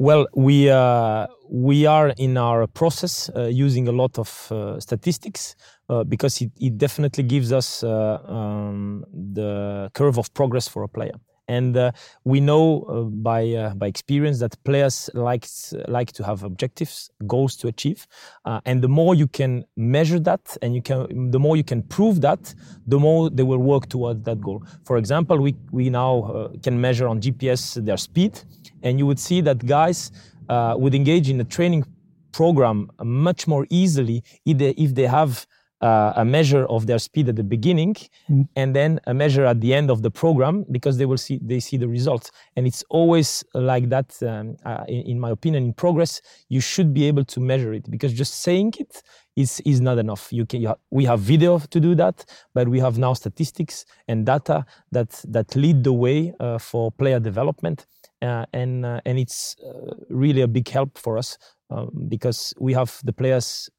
Well, 0.02 0.26
we 0.35 0.68
uh, 0.68 1.28
we 1.49 1.87
are 1.87 2.09
in 2.18 2.37
our 2.37 2.66
process 2.66 3.30
uh, 3.37 3.44
using 3.44 3.87
a 3.87 3.92
lot 3.92 4.18
of 4.18 4.50
uh, 4.50 4.80
statistics 4.80 5.54
uh, 5.88 6.02
because 6.02 6.40
it, 6.42 6.50
it 6.61 6.76
definitely 6.76 7.23
gives 7.23 7.52
us 7.52 7.85
uh, 7.85 8.18
um, 8.26 9.04
the 9.12 9.92
curve 9.94 10.18
of 10.18 10.34
progress 10.34 10.67
for 10.67 10.82
a 10.82 10.88
player. 10.88 11.15
And 11.49 11.76
uh, 11.76 11.93
we 12.25 12.41
know 12.41 12.83
uh, 12.83 13.02
by 13.02 13.50
uh, 13.50 13.75
by 13.75 13.87
experience 13.87 14.39
that 14.41 14.63
players 14.65 15.11
like 15.15 15.47
like 15.89 16.13
to 16.13 16.25
have 16.25 16.43
objectives, 16.43 17.11
goals 17.26 17.57
to 17.57 17.69
achieve, 17.69 18.07
uh, 18.45 18.61
and 18.65 18.83
the 18.83 18.89
more 18.89 19.15
you 19.15 19.26
can 19.26 19.65
measure 19.76 20.21
that, 20.21 20.57
and 20.63 20.75
you 20.75 20.83
can 20.83 21.31
the 21.31 21.39
more 21.39 21.57
you 21.57 21.65
can 21.65 21.83
prove 21.83 22.21
that, 22.21 22.55
the 22.87 22.99
more 22.99 23.28
they 23.31 23.43
will 23.43 23.59
work 23.59 23.89
towards 23.89 24.23
that 24.25 24.41
goal. 24.41 24.63
For 24.85 24.97
example, 24.97 25.39
we 25.39 25.55
we 25.73 25.91
now 25.91 26.23
uh, 26.23 26.49
can 26.63 26.81
measure 26.81 27.09
on 27.09 27.21
GPS 27.21 27.85
their 27.85 27.97
speed, 27.99 28.41
and 28.83 28.99
you 28.99 29.07
would 29.07 29.19
see 29.19 29.41
that 29.43 29.67
guys 29.67 30.13
uh, 30.49 30.75
would 30.78 30.95
engage 30.95 31.28
in 31.28 31.41
a 31.41 31.45
training 31.45 31.85
program 32.33 32.91
much 33.02 33.47
more 33.47 33.67
easily 33.71 34.23
if 34.45 34.59
they, 34.59 34.71
if 34.71 34.95
they 34.95 35.07
have 35.07 35.47
uh, 35.82 36.12
a 36.16 36.25
measure 36.25 36.64
of 36.66 36.86
their 36.86 36.99
speed 36.99 37.28
at 37.28 37.36
the 37.36 37.42
beginning 37.42 37.95
mm. 38.30 38.49
and 38.56 38.75
then 38.75 39.00
a 39.06 39.14
measure 39.14 39.45
at 39.45 39.60
the 39.60 39.75
end 39.75 39.90
of 39.90 40.02
the 40.02 40.10
program 40.10 40.64
because 40.71 40.97
they 40.97 41.06
will 41.06 41.18
see 41.18 41.40
they 41.42 41.58
see 41.60 41.76
the 41.76 41.88
results 41.88 42.30
and 42.56 42.66
it's 42.66 42.84
always 42.88 43.45
like 43.54 43.88
that 43.88 44.16
um, 44.23 44.56
uh, 44.64 44.84
in, 44.88 45.02
in, 45.02 45.21
my 45.21 45.30
opinion 45.30 45.64
in 45.64 45.73
progress 45.73 46.23
you 46.49 46.60
should 46.60 46.95
be 46.95 47.04
able 47.04 47.25
to 47.25 47.40
measure 47.40 47.73
it 47.75 47.90
because 47.90 48.12
just 48.12 48.40
saying 48.40 48.73
it 48.78 49.02
is 49.34 49.60
is 49.64 49.80
not 49.80 49.99
enough 49.99 50.32
you 50.32 50.47
can 50.47 50.60
you 50.60 50.68
ha 50.68 50.76
we 50.90 51.04
have 51.04 51.21
video 51.21 51.58
to 51.58 51.80
do 51.80 51.95
that 51.95 52.25
but 52.54 52.68
we 52.68 52.78
have 52.78 52.99
now 52.99 53.12
statistics 53.14 53.84
and 54.08 54.26
data 54.26 54.64
that 54.92 55.10
that 55.26 55.56
lead 55.56 55.82
the 55.82 55.92
way 55.92 56.32
uh, 56.38 56.58
for 56.58 56.92
player 56.92 57.18
development 57.18 57.86
uh, 58.23 58.45
and 58.52 58.86
uh, 58.86 59.00
and 59.04 59.18
it's 59.18 59.56
uh, 59.66 59.95
really 60.10 60.42
a 60.42 60.49
big 60.49 60.68
help 60.68 60.97
for 60.99 61.18
us 61.18 61.38
um, 61.71 61.90
because 62.08 62.54
we 62.60 62.73
have 62.73 63.00
the 63.04 63.12
players 63.12 63.71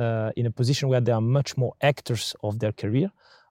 uh, 0.00 0.30
in 0.34 0.46
a 0.46 0.50
position 0.50 0.88
where 0.88 1.00
they 1.00 1.12
are 1.12 1.20
much 1.20 1.56
more 1.56 1.74
actors 1.80 2.34
of 2.42 2.58
their 2.58 2.72
career. 2.72 3.10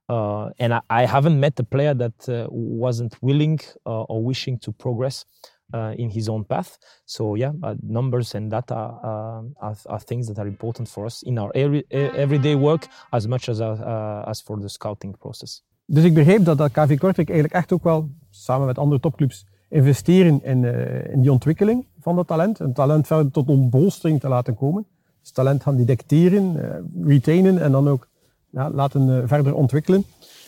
Uh, 0.09 0.49
and 0.57 0.73
I, 0.73 0.81
I, 0.89 1.05
haven't 1.05 1.39
met 1.39 1.59
a 1.59 1.63
player 1.63 1.93
that 1.93 2.27
uh, 2.27 2.47
wasn't 2.49 3.15
willing 3.21 3.59
uh, 3.85 4.01
or 4.03 4.23
wishing 4.23 4.57
to 4.59 4.71
progress 4.71 5.25
uh, 5.73 5.93
in 5.97 6.09
his 6.09 6.27
own 6.27 6.43
path. 6.45 6.79
So 7.05 7.35
yeah, 7.35 7.51
numbers 7.83 8.33
and 8.33 8.49
data 8.49 8.73
are, 8.73 9.43
are, 9.85 9.99
things 9.99 10.27
that 10.27 10.39
are 10.39 10.47
important 10.47 10.89
for 10.89 11.05
us 11.05 11.21
in 11.21 11.37
our 11.37 11.51
every, 11.53 11.83
everyday 11.91 12.55
work 12.55 12.87
as 13.11 13.27
much 13.27 13.49
as, 13.49 13.61
as 13.61 14.41
for 14.41 14.59
the 14.59 14.69
scouting 14.69 15.15
process. 15.17 15.61
Dus 15.85 16.03
ik 16.03 16.13
begreep 16.13 16.45
dat, 16.45 16.57
dat 16.57 16.71
KV 16.71 16.97
Kortrijk 16.97 17.29
eigenlijk 17.29 17.53
echt 17.53 17.73
ook 17.73 17.83
wel, 17.83 18.09
samen 18.29 18.67
met 18.67 18.77
andere 18.77 19.01
topclubs, 19.01 19.45
investeren 19.69 20.43
in, 20.43 20.63
in 21.11 21.21
die 21.21 21.31
ontwikkeling 21.31 21.85
van 21.99 22.15
dat 22.15 22.27
talent. 22.27 22.59
Een 22.59 22.73
talent 22.73 23.07
verder 23.07 23.31
tot 23.31 23.49
ontbolstering 23.49 24.19
te 24.19 24.27
laten 24.27 24.55
komen. 24.55 24.85
Talent 25.31 25.63
gaan 25.63 25.77
detecteren, 25.77 26.55
uh, 26.55 27.05
retainen 27.07 27.61
en 27.61 27.71
dan 27.71 27.87
ook 27.87 28.07
ja, 28.49 28.71
laten 28.71 29.07
uh, 29.07 29.21
verder 29.25 29.53
ontwikkelen. 29.53 30.03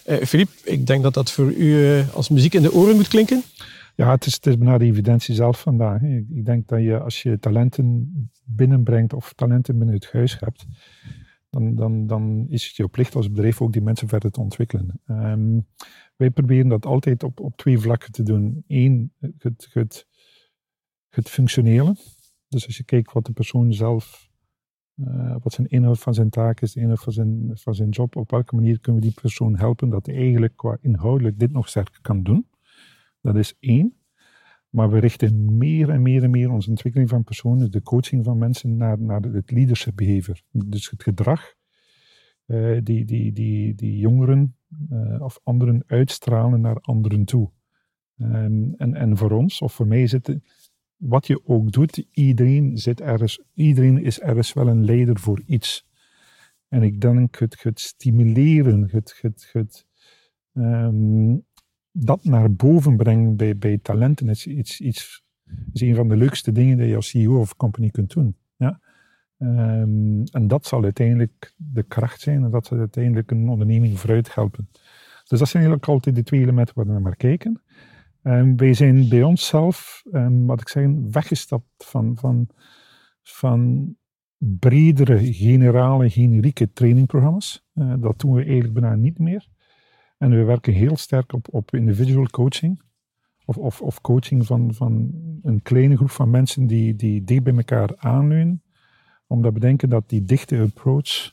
Filip, 0.05 0.49
uh, 0.65 0.73
ik 0.73 0.87
denk 0.87 1.03
dat 1.03 1.13
dat 1.13 1.31
voor 1.31 1.53
u 1.53 2.01
als 2.13 2.29
muziek 2.29 2.53
in 2.53 2.61
de 2.61 2.73
oren 2.73 2.95
moet 2.95 3.07
klinken. 3.07 3.43
Ja, 3.95 4.11
het 4.11 4.25
is, 4.25 4.33
het 4.33 4.45
is 4.45 4.57
bijna 4.57 4.77
de 4.77 4.85
evidentie 4.85 5.35
zelf 5.35 5.59
vandaag. 5.59 6.01
Ik, 6.01 6.25
ik, 6.29 6.45
denk 6.45 6.67
dat 6.67 6.81
je 6.81 6.99
als 6.99 7.21
je 7.21 7.39
talenten 7.39 8.11
binnenbrengt 8.43 9.13
of 9.13 9.33
talenten 9.33 9.77
binnen 9.77 9.95
het 9.95 10.11
huis 10.11 10.39
hebt, 10.39 10.65
dan, 11.49 11.75
dan, 11.75 12.07
dan 12.07 12.45
is 12.49 12.67
het 12.67 12.75
jouw 12.75 12.89
plicht 12.89 13.15
als 13.15 13.31
bedrijf 13.31 13.61
ook 13.61 13.73
die 13.73 13.81
mensen 13.81 14.07
verder 14.07 14.31
te 14.31 14.39
ontwikkelen. 14.39 15.01
Um, 15.07 15.65
wij 16.21 16.29
proberen 16.29 16.67
dat 16.67 16.85
altijd 16.85 17.23
op, 17.23 17.39
op 17.39 17.57
twee 17.57 17.79
vlakken 17.79 18.11
te 18.11 18.23
doen. 18.23 18.63
Eén, 18.67 19.13
het, 19.19 19.67
het, 19.71 20.07
het 21.09 21.29
functionele. 21.29 21.95
Dus 22.47 22.65
als 22.65 22.77
je 22.77 22.83
kijkt 22.83 23.11
wat 23.11 23.25
de 23.25 23.31
persoon 23.31 23.73
zelf 23.73 24.29
uh, 25.07 25.35
wat 25.43 25.53
zijn 25.53 25.67
inhoud 25.67 25.99
van 25.99 26.13
zijn 26.13 26.29
taak 26.29 26.61
is, 26.61 26.73
de 26.73 26.79
inhoud 26.79 26.99
van 26.99 27.13
zijn, 27.13 27.49
van 27.53 27.75
zijn 27.75 27.89
job. 27.89 28.15
Op 28.15 28.31
welke 28.31 28.55
manier 28.55 28.79
kunnen 28.79 29.01
we 29.01 29.07
die 29.07 29.21
persoon 29.21 29.57
helpen 29.57 29.89
dat 29.89 30.05
hij 30.05 30.15
eigenlijk 30.15 30.55
qua 30.55 30.77
inhoudelijk 30.81 31.39
dit 31.39 31.51
nog 31.51 31.69
sterker 31.69 32.01
kan 32.01 32.23
doen. 32.23 32.47
Dat 33.21 33.35
is 33.35 33.55
één. 33.59 33.95
Maar 34.69 34.89
we 34.89 34.99
richten 34.99 35.57
meer 35.57 35.89
en 35.89 36.01
meer 36.01 36.23
en 36.23 36.29
meer 36.29 36.51
onze 36.51 36.69
ontwikkeling 36.69 37.09
van 37.09 37.23
personen, 37.23 37.71
de 37.71 37.81
coaching 37.81 38.25
van 38.25 38.37
mensen, 38.37 38.77
naar, 38.77 38.99
naar 38.99 39.21
het 39.21 39.51
leadership 39.51 39.95
behavior. 39.95 40.41
Dus 40.51 40.89
het 40.89 41.03
gedrag 41.03 41.53
uh, 42.45 42.79
die, 42.83 43.05
die, 43.05 43.33
die, 43.33 43.75
die 43.75 43.97
jongeren 43.97 44.55
uh, 44.91 45.21
of 45.21 45.39
anderen 45.43 45.83
uitstralen 45.87 46.61
naar 46.61 46.77
anderen 46.81 47.25
toe. 47.25 47.51
Um, 48.17 48.73
en, 48.77 48.93
en 48.93 49.17
voor 49.17 49.31
ons, 49.31 49.61
of 49.61 49.73
voor 49.73 49.87
mij, 49.87 50.07
zitten 50.07 50.43
wat 51.01 51.27
je 51.27 51.41
ook 51.45 51.71
doet, 51.71 52.05
iedereen, 52.11 52.77
zit 52.77 53.01
ergens, 53.01 53.41
iedereen 53.53 54.03
is 54.03 54.19
ergens 54.19 54.53
wel 54.53 54.67
een 54.67 54.85
leider 54.85 55.19
voor 55.19 55.41
iets. 55.45 55.87
En 56.67 56.83
ik 56.83 57.01
denk 57.01 57.39
het, 57.39 57.63
het 57.63 57.79
stimuleren, 57.79 58.89
het, 58.91 59.17
het, 59.21 59.49
het, 59.51 59.85
um, 60.53 61.45
dat 61.91 62.23
naar 62.23 62.53
boven 62.53 62.97
brengen 62.97 63.35
bij, 63.35 63.57
bij 63.57 63.77
talenten 63.77 64.29
is 64.29 64.47
iets, 64.47 64.79
iets 64.79 65.23
een 65.73 65.95
van 65.95 66.07
de 66.07 66.15
leukste 66.15 66.51
dingen 66.51 66.77
die 66.77 66.87
je 66.87 66.95
als 66.95 67.09
CEO 67.09 67.39
of 67.39 67.55
company 67.55 67.89
kunt 67.89 68.13
doen. 68.13 68.35
Ja? 68.55 68.79
Ehm, 69.37 70.23
en 70.23 70.47
dat 70.47 70.65
zal 70.65 70.83
uiteindelijk 70.83 71.53
de 71.57 71.83
kracht 71.83 72.21
zijn 72.21 72.43
en 72.43 72.51
dat 72.51 72.65
zal 72.65 72.77
uiteindelijk 72.77 73.31
een 73.31 73.49
onderneming 73.49 73.99
vooruit 73.99 74.35
helpen. 74.35 74.69
Dus 75.27 75.39
dat 75.39 75.49
zijn 75.49 75.63
eigenlijk 75.63 75.87
altijd 75.87 76.15
de 76.15 76.23
twee 76.23 76.41
elementen 76.41 76.75
waar 76.75 76.85
we 76.85 76.99
naar 76.99 77.15
kijken. 77.15 77.61
Um, 78.23 78.57
wij 78.57 78.73
zijn 78.73 79.09
bij 79.09 79.23
onszelf, 79.23 80.03
um, 80.13 80.45
wat 80.45 80.61
ik 80.61 80.69
zeg, 80.69 80.87
weggestapt 81.11 81.65
van, 81.77 82.17
van, 82.17 82.47
van 83.21 83.95
bredere, 84.37 85.33
generale, 85.33 86.09
generieke 86.09 86.71
trainingprogramma's. 86.73 87.65
Uh, 87.73 87.93
dat 87.99 88.19
doen 88.19 88.33
we 88.33 88.43
eigenlijk 88.43 88.73
bijna 88.73 88.95
niet 88.95 89.19
meer. 89.19 89.47
En 90.17 90.29
we 90.29 90.43
werken 90.43 90.73
heel 90.73 90.97
sterk 90.97 91.33
op, 91.33 91.47
op 91.51 91.73
individual 91.73 92.25
coaching. 92.25 92.81
Of, 93.45 93.57
of, 93.57 93.81
of 93.81 94.01
coaching 94.01 94.45
van, 94.45 94.73
van 94.73 95.11
een 95.41 95.61
kleine 95.61 95.95
groep 95.95 96.09
van 96.09 96.29
mensen 96.29 96.67
die, 96.67 96.95
die 96.95 97.23
dicht 97.23 97.43
bij 97.43 97.55
elkaar 97.55 97.97
aanleunen. 97.97 98.63
Omdat 99.27 99.53
we 99.53 99.59
denken 99.59 99.89
dat 99.89 100.09
die 100.09 100.23
dichte 100.23 100.59
approach 100.59 101.31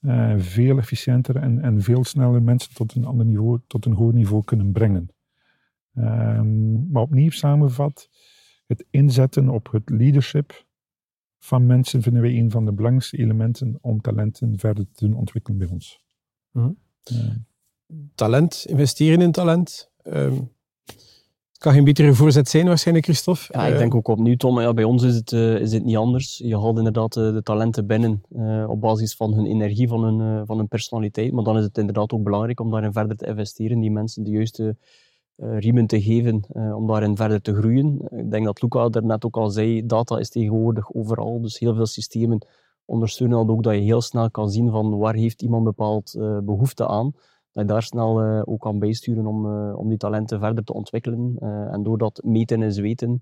uh, 0.00 0.34
veel 0.36 0.78
efficiënter 0.78 1.36
en, 1.36 1.60
en 1.60 1.82
veel 1.82 2.04
sneller 2.04 2.42
mensen 2.42 2.74
tot 2.74 2.94
een 2.94 3.04
ander 3.04 3.26
niveau, 3.26 3.60
tot 3.66 3.84
een 3.84 3.92
hoger 3.92 4.14
niveau 4.14 4.44
kunnen 4.44 4.72
brengen. 4.72 5.10
Um, 5.98 6.90
maar 6.90 7.02
opnieuw 7.02 7.30
samenvat, 7.30 8.08
het 8.66 8.84
inzetten 8.90 9.48
op 9.48 9.68
het 9.70 9.90
leadership 9.90 10.66
van 11.38 11.66
mensen 11.66 12.02
vinden 12.02 12.22
wij 12.22 12.38
een 12.38 12.50
van 12.50 12.64
de 12.64 12.72
belangrijkste 12.72 13.18
elementen 13.18 13.78
om 13.80 14.00
talenten 14.00 14.58
verder 14.58 14.86
te 14.92 15.06
doen 15.06 15.16
ontwikkelen 15.16 15.58
bij 15.58 15.68
ons. 15.68 16.00
Mm 16.52 16.78
talent, 18.14 18.64
investeren 18.68 19.20
in 19.20 19.32
talent. 19.32 19.90
Um, 20.02 20.54
kan 21.58 21.72
geen 21.72 21.84
betere 21.84 22.14
voorzet 22.14 22.48
zijn 22.48 22.66
waarschijnlijk, 22.66 23.06
Christophe. 23.06 23.46
Ja, 23.50 23.66
ik 23.66 23.78
denk 23.78 23.94
ook 23.94 24.08
opnieuw, 24.08 24.36
Tom. 24.36 24.60
Ja, 24.60 24.74
bij 24.74 24.84
ons 24.84 25.02
is 25.02 25.14
het, 25.14 25.32
uh, 25.32 25.60
is 25.60 25.72
het 25.72 25.84
niet 25.84 25.96
anders. 25.96 26.38
Je 26.38 26.58
haalt 26.58 26.78
inderdaad 26.78 27.12
de, 27.12 27.32
de 27.32 27.42
talenten 27.42 27.86
binnen 27.86 28.22
uh, 28.30 28.68
op 28.68 28.80
basis 28.80 29.14
van 29.14 29.34
hun 29.34 29.46
energie, 29.46 29.88
van 29.88 30.04
hun, 30.04 30.20
uh, 30.20 30.42
van 30.44 30.56
hun 30.56 30.68
personaliteit. 30.68 31.32
Maar 31.32 31.44
dan 31.44 31.58
is 31.58 31.64
het 31.64 31.78
inderdaad 31.78 32.12
ook 32.12 32.22
belangrijk 32.22 32.60
om 32.60 32.70
daarin 32.70 32.92
verder 32.92 33.16
te 33.16 33.26
investeren, 33.26 33.80
die 33.80 33.90
mensen 33.90 34.24
de 34.24 34.30
juiste 34.30 34.76
riemen 35.36 35.86
te 35.86 36.02
geven 36.02 36.44
om 36.74 36.86
daarin 36.86 37.16
verder 37.16 37.42
te 37.42 37.54
groeien. 37.54 38.00
Ik 38.10 38.30
denk 38.30 38.44
dat 38.44 38.62
Luca 38.62 38.88
er 38.90 39.04
net 39.04 39.24
ook 39.24 39.36
al 39.36 39.50
zei, 39.50 39.86
data 39.86 40.18
is 40.18 40.30
tegenwoordig 40.30 40.94
overal, 40.94 41.40
dus 41.40 41.58
heel 41.58 41.74
veel 41.74 41.86
systemen 41.86 42.46
ondersteunen 42.84 43.38
dat 43.38 43.48
ook 43.48 43.62
dat 43.62 43.74
je 43.74 43.80
heel 43.80 44.00
snel 44.00 44.30
kan 44.30 44.50
zien 44.50 44.70
van 44.70 44.98
waar 44.98 45.14
heeft 45.14 45.42
iemand 45.42 45.64
bepaald 45.64 46.14
behoefte 46.44 46.88
aan 46.88 47.12
dat 47.56 47.64
je 47.64 47.72
daar 47.72 47.82
snel 47.82 48.44
ook 48.44 48.60
kan 48.60 48.78
bijsturen 48.78 49.26
om, 49.26 49.70
om 49.72 49.88
die 49.88 49.98
talenten 49.98 50.40
verder 50.40 50.64
te 50.64 50.72
ontwikkelen. 50.72 51.36
En 51.70 51.82
door 51.82 51.98
dat 51.98 52.20
meten 52.24 52.62
en 52.62 52.72
zweten, 52.72 53.20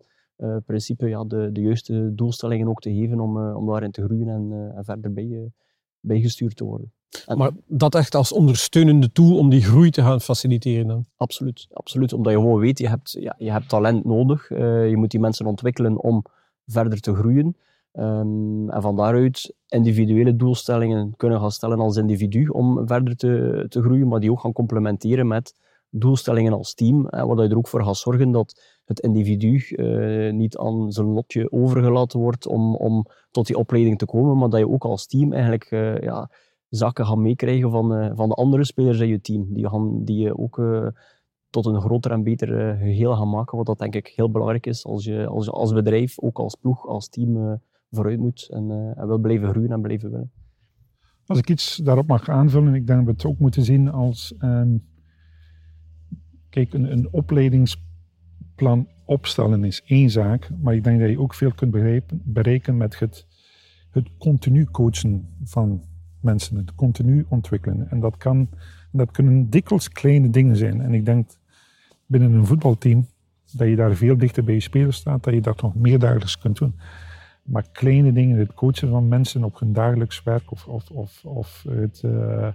principe 0.64 1.08
ja, 1.08 1.24
de, 1.24 1.52
de 1.52 1.60
juiste 1.60 2.14
doelstellingen 2.14 2.68
ook 2.68 2.80
te 2.80 2.94
geven 2.94 3.20
om, 3.20 3.52
om 3.52 3.66
daarin 3.66 3.90
te 3.90 4.04
groeien 4.04 4.28
en, 4.28 4.72
en 4.76 4.84
verder 4.84 5.12
bij, 5.12 5.52
bijgestuurd 6.00 6.56
te 6.56 6.64
worden. 6.64 6.92
Maar 7.36 7.50
dat 7.66 7.94
echt 7.94 8.14
als 8.14 8.32
ondersteunende 8.32 9.12
tool 9.12 9.38
om 9.38 9.50
die 9.50 9.62
groei 9.62 9.90
te 9.90 10.02
gaan 10.02 10.20
faciliteren 10.20 10.86
dan? 10.86 11.04
Absoluut, 11.16 11.66
absoluut. 11.72 12.12
Omdat 12.12 12.32
je 12.32 12.38
gewoon 12.38 12.60
weet, 12.60 12.78
je 12.78 12.88
hebt, 12.88 13.16
ja, 13.20 13.34
je 13.38 13.50
hebt 13.50 13.68
talent 13.68 14.04
nodig. 14.04 14.48
je 14.48 14.94
moet 14.96 15.10
die 15.10 15.20
mensen 15.20 15.46
ontwikkelen 15.46 16.02
om 16.02 16.24
verder 16.66 17.00
te 17.00 17.14
groeien. 17.14 17.56
Um, 17.92 18.70
en 18.70 18.82
van 18.82 18.96
daaruit 18.96 19.54
individuele 19.68 20.36
doelstellingen 20.36 21.16
kunnen 21.16 21.40
gaan 21.40 21.50
stellen 21.50 21.78
als 21.78 21.96
individu 21.96 22.46
om 22.46 22.86
verder 22.86 23.16
te, 23.16 23.66
te 23.68 23.82
groeien, 23.82 24.08
maar 24.08 24.20
die 24.20 24.30
ook 24.30 24.40
gaan 24.40 24.52
complementeren 24.52 25.26
met 25.26 25.54
doelstellingen 25.90 26.52
als 26.52 26.74
team, 26.74 27.06
hè, 27.10 27.26
waar 27.26 27.42
je 27.42 27.50
er 27.50 27.56
ook 27.56 27.68
voor 27.68 27.84
gaat 27.84 27.96
zorgen 27.96 28.30
dat 28.30 28.80
het 28.84 29.00
individu 29.00 29.64
uh, 29.68 30.32
niet 30.32 30.56
aan 30.56 30.92
zijn 30.92 31.06
lotje 31.06 31.52
overgelaten 31.52 32.20
wordt 32.20 32.46
om, 32.46 32.74
om 32.76 33.06
tot 33.30 33.46
die 33.46 33.58
opleiding 33.58 33.98
te 33.98 34.06
komen, 34.06 34.38
maar 34.38 34.48
dat 34.48 34.60
je 34.60 34.68
ook 34.68 34.84
als 34.84 35.06
team 35.06 35.32
eigenlijk 35.32 35.70
uh, 35.70 35.98
ja, 35.98 36.30
zaken 36.76 37.06
gaat 37.06 37.16
meekrijgen 37.16 37.70
van, 37.70 37.92
uh, 37.92 38.10
van 38.14 38.28
de 38.28 38.34
andere 38.34 38.64
spelers 38.64 38.98
in 38.98 39.08
je 39.08 39.20
team, 39.20 39.54
die, 39.54 39.68
gaan, 39.68 40.04
die 40.04 40.18
je 40.18 40.38
ook 40.38 40.62
tot 41.50 41.66
een 41.66 41.80
groter 41.80 42.10
en 42.10 42.22
beter 42.22 42.76
geheel 42.76 43.14
gaan 43.16 43.30
maken, 43.30 43.56
wat 43.56 43.66
dat 43.66 43.78
denk 43.78 43.94
ik 43.94 44.06
heel 44.06 44.30
belangrijk 44.30 44.66
is 44.66 44.84
als 44.84 45.04
je 45.04 45.26
als, 45.26 45.50
als 45.50 45.72
bedrijf, 45.72 46.20
ook 46.20 46.38
als 46.38 46.54
ploeg, 46.54 46.86
als 46.86 47.08
team 47.08 47.60
vooruit 47.90 48.18
moet 48.18 48.48
en, 48.50 48.94
wil 49.06 49.18
blijven 49.18 49.48
groeien 49.48 49.72
en 49.72 49.82
blijven 49.82 50.10
winnen. 50.10 50.30
Als 51.26 51.38
ik 51.38 51.50
iets 51.50 51.76
daarop 51.76 52.06
mag 52.06 52.28
aanvullen, 52.28 52.74
ik 52.74 52.86
denk 52.86 52.98
dat 52.98 53.06
we 53.06 53.12
het 53.12 53.24
ook 53.24 53.38
moeten 53.38 53.62
zien 53.62 53.90
als. 53.90 54.34
Um, 54.38 54.84
kijk, 56.50 56.74
een, 56.74 56.92
een 56.92 57.08
opleidingsplan 57.10 58.88
opstellen 59.04 59.64
is 59.64 59.82
één 59.84 60.10
zaak, 60.10 60.50
maar 60.60 60.74
ik 60.74 60.84
denk 60.84 61.00
dat 61.00 61.08
je 61.10 61.20
ook 61.20 61.34
veel 61.34 61.52
kunt 61.52 61.70
bereiken 62.24 62.76
met 62.76 62.98
het, 62.98 63.26
het 63.90 64.08
continu 64.18 64.64
coachen 64.64 65.28
van 65.44 65.82
mensen, 66.24 66.56
het 66.56 66.74
continu 66.74 67.26
ontwikkelen. 67.28 67.90
En 67.90 68.00
dat, 68.00 68.16
kan, 68.16 68.48
dat 68.90 69.10
kunnen 69.10 69.50
dikwijls 69.50 69.88
kleine 69.88 70.30
dingen 70.30 70.56
zijn. 70.56 70.80
En 70.80 70.94
ik 70.94 71.04
denk 71.04 71.30
binnen 72.06 72.32
een 72.32 72.46
voetbalteam 72.46 73.06
dat 73.52 73.68
je 73.68 73.76
daar 73.76 73.94
veel 73.94 74.16
dichter 74.16 74.44
bij 74.44 74.54
je 74.54 74.60
spelers 74.60 74.96
staat, 74.96 75.22
dat 75.24 75.34
je 75.34 75.40
dat 75.40 75.62
nog 75.62 75.74
meer 75.74 75.98
dagelijks 75.98 76.38
kunt 76.38 76.58
doen. 76.58 76.74
Maar 77.42 77.64
kleine 77.72 78.12
dingen, 78.12 78.38
het 78.38 78.54
coachen 78.54 78.88
van 78.88 79.08
mensen 79.08 79.44
op 79.44 79.58
hun 79.58 79.72
dagelijks 79.72 80.22
werk 80.22 80.50
of, 80.50 80.66
of, 80.66 80.90
of, 80.90 81.24
of 81.24 81.64
het 81.68 82.02
uh, 82.04 82.48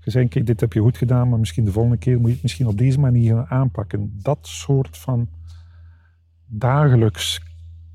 gezegd, 0.00 0.28
kijk, 0.28 0.46
dit 0.46 0.60
heb 0.60 0.72
je 0.72 0.80
goed 0.80 0.96
gedaan, 0.96 1.28
maar 1.28 1.38
misschien 1.38 1.64
de 1.64 1.72
volgende 1.72 1.98
keer 1.98 2.16
moet 2.16 2.26
je 2.26 2.32
het 2.32 2.42
misschien 2.42 2.66
op 2.66 2.78
deze 2.78 3.00
manier 3.00 3.46
aanpakken. 3.48 4.18
Dat 4.22 4.38
soort 4.40 4.98
van 4.98 5.28
dagelijks 6.46 7.40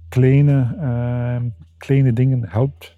kleine, 0.09 0.75
uh, 0.79 1.49
kleine 1.77 2.13
dingen 2.13 2.49
helpt 2.49 2.97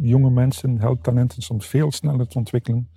jonge 0.00 0.30
mensen, 0.30 0.80
helpt 0.80 1.02
talenten 1.02 1.42
soms 1.42 1.66
veel 1.66 1.92
sneller 1.92 2.28
te 2.28 2.38
ontwikkelen 2.38 2.88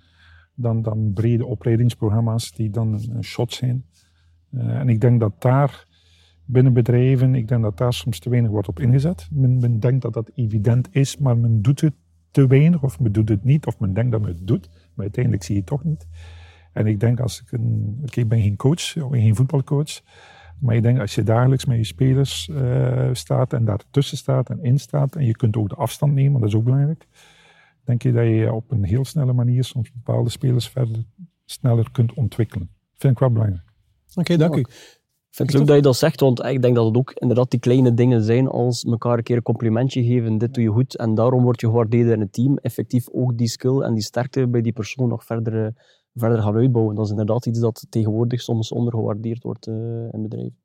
dan, 0.56 0.82
dan 0.82 1.12
brede 1.12 1.46
opleidingsprogramma's 1.46 2.52
die 2.52 2.70
dan 2.70 2.92
een, 2.92 3.24
shot 3.24 3.52
zijn. 3.52 3.84
Uh, 4.50 4.78
en 4.78 4.88
ik 4.88 5.00
denk 5.00 5.20
dat 5.20 5.42
daar 5.42 5.86
binnen 6.44 6.72
bedrijven, 6.72 7.34
ik 7.34 7.48
denk 7.48 7.62
dat 7.62 7.78
daar 7.78 7.92
soms 7.92 8.18
te 8.18 8.30
weinig 8.30 8.50
wordt 8.50 8.68
op 8.68 8.80
ingezet. 8.80 9.28
Men, 9.30 9.58
men, 9.58 9.80
denkt 9.80 10.02
dat 10.02 10.12
dat 10.12 10.30
evident 10.34 10.88
is, 10.90 11.16
maar 11.16 11.38
men 11.38 11.62
doet 11.62 11.80
het 11.80 11.94
te 12.30 12.46
weinig, 12.46 12.82
of 12.82 13.00
men 13.00 13.12
doet 13.12 13.28
het 13.28 13.44
niet, 13.44 13.66
of 13.66 13.78
men 13.78 13.94
denkt 13.94 14.12
dat 14.12 14.20
men 14.20 14.30
het 14.30 14.46
doet, 14.46 14.68
maar 14.94 15.04
uiteindelijk 15.04 15.44
zie 15.44 15.54
je 15.54 15.60
het 15.60 15.68
toch 15.68 15.84
niet. 15.84 16.06
En 16.72 16.86
ik 16.86 17.00
denk 17.00 17.20
als 17.20 17.40
ik 17.40 17.52
een, 17.52 17.98
oké, 18.02 18.20
ik 18.20 18.28
ben 18.28 18.40
geen 18.40 18.56
coach, 18.56 18.96
of 18.96 19.10
geen 19.10 19.36
voetbalcoach, 19.36 20.00
maar 20.60 20.74
ik 20.74 20.82
denk 20.82 20.98
als 20.98 21.14
je 21.14 21.22
dagelijks 21.22 21.64
met 21.64 21.76
je 21.76 21.84
spelers 21.84 22.48
uh, 22.48 23.08
staat 23.12 23.52
en 23.52 23.64
daartussen 23.64 24.16
staat 24.16 24.50
en 24.50 24.62
in 24.62 24.78
staat, 24.78 25.16
en 25.16 25.24
je 25.24 25.36
kunt 25.36 25.56
ook 25.56 25.68
de 25.68 25.74
afstand 25.74 26.14
nemen, 26.14 26.40
dat 26.40 26.48
is 26.48 26.54
ook 26.54 26.64
belangrijk, 26.64 27.06
denk 27.84 28.02
je 28.02 28.12
dat 28.12 28.24
je 28.24 28.52
op 28.52 28.70
een 28.70 28.84
heel 28.84 29.04
snelle 29.04 29.32
manier 29.32 29.64
soms 29.64 29.92
bepaalde 29.92 30.30
spelers 30.30 30.68
verder 30.68 31.04
sneller 31.44 31.90
kunt 31.92 32.14
ontwikkelen. 32.14 32.70
Vind 32.94 33.12
ik 33.12 33.18
wel 33.18 33.30
belangrijk. 33.30 33.64
Oké, 34.14 34.36
dank 34.36 34.56
u 34.56 34.64
vind 35.36 35.48
het 35.48 35.58
leuk 35.58 35.66
dat 35.66 35.76
je 35.76 35.82
dat 35.82 35.96
zegt, 35.96 36.20
want 36.20 36.44
ik 36.44 36.62
denk 36.62 36.74
dat 36.74 36.86
het 36.86 36.96
ook 36.96 37.12
inderdaad 37.12 37.50
die 37.50 37.60
kleine 37.60 37.94
dingen 37.94 38.22
zijn 38.22 38.48
als 38.48 38.84
elkaar 38.84 39.18
een 39.18 39.22
keer 39.22 39.36
een 39.36 39.42
complimentje 39.42 40.04
geven, 40.04 40.38
dit 40.38 40.54
doe 40.54 40.62
je 40.62 40.70
goed 40.70 40.96
en 40.96 41.14
daarom 41.14 41.42
word 41.42 41.60
je 41.60 41.66
gewaardeerd 41.66 42.10
in 42.10 42.20
het 42.20 42.32
team. 42.32 42.56
Effectief 42.56 43.08
ook 43.10 43.38
die 43.38 43.48
skill 43.48 43.80
en 43.80 43.94
die 43.94 44.02
sterkte 44.02 44.48
bij 44.48 44.60
die 44.60 44.72
persoon 44.72 45.08
nog 45.08 45.24
verder, 45.24 45.64
eh, 45.64 45.72
verder 46.16 46.42
gaan 46.42 46.54
uitbouwen. 46.54 46.94
Dat 46.94 47.04
is 47.04 47.10
inderdaad 47.10 47.46
iets 47.46 47.58
dat 47.60 47.86
tegenwoordig 47.88 48.40
soms 48.40 48.72
ondergewaardeerd 48.72 49.42
wordt 49.42 49.66
uh, 49.66 49.74
in 50.12 50.22
bedrijven. 50.22 50.56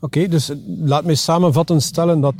Oké, 0.00 0.28
dus 0.28 0.52
laat 0.66 1.04
me 1.04 1.14
samenvatten 1.14 1.80
stellen 1.80 2.20
dat 2.20 2.34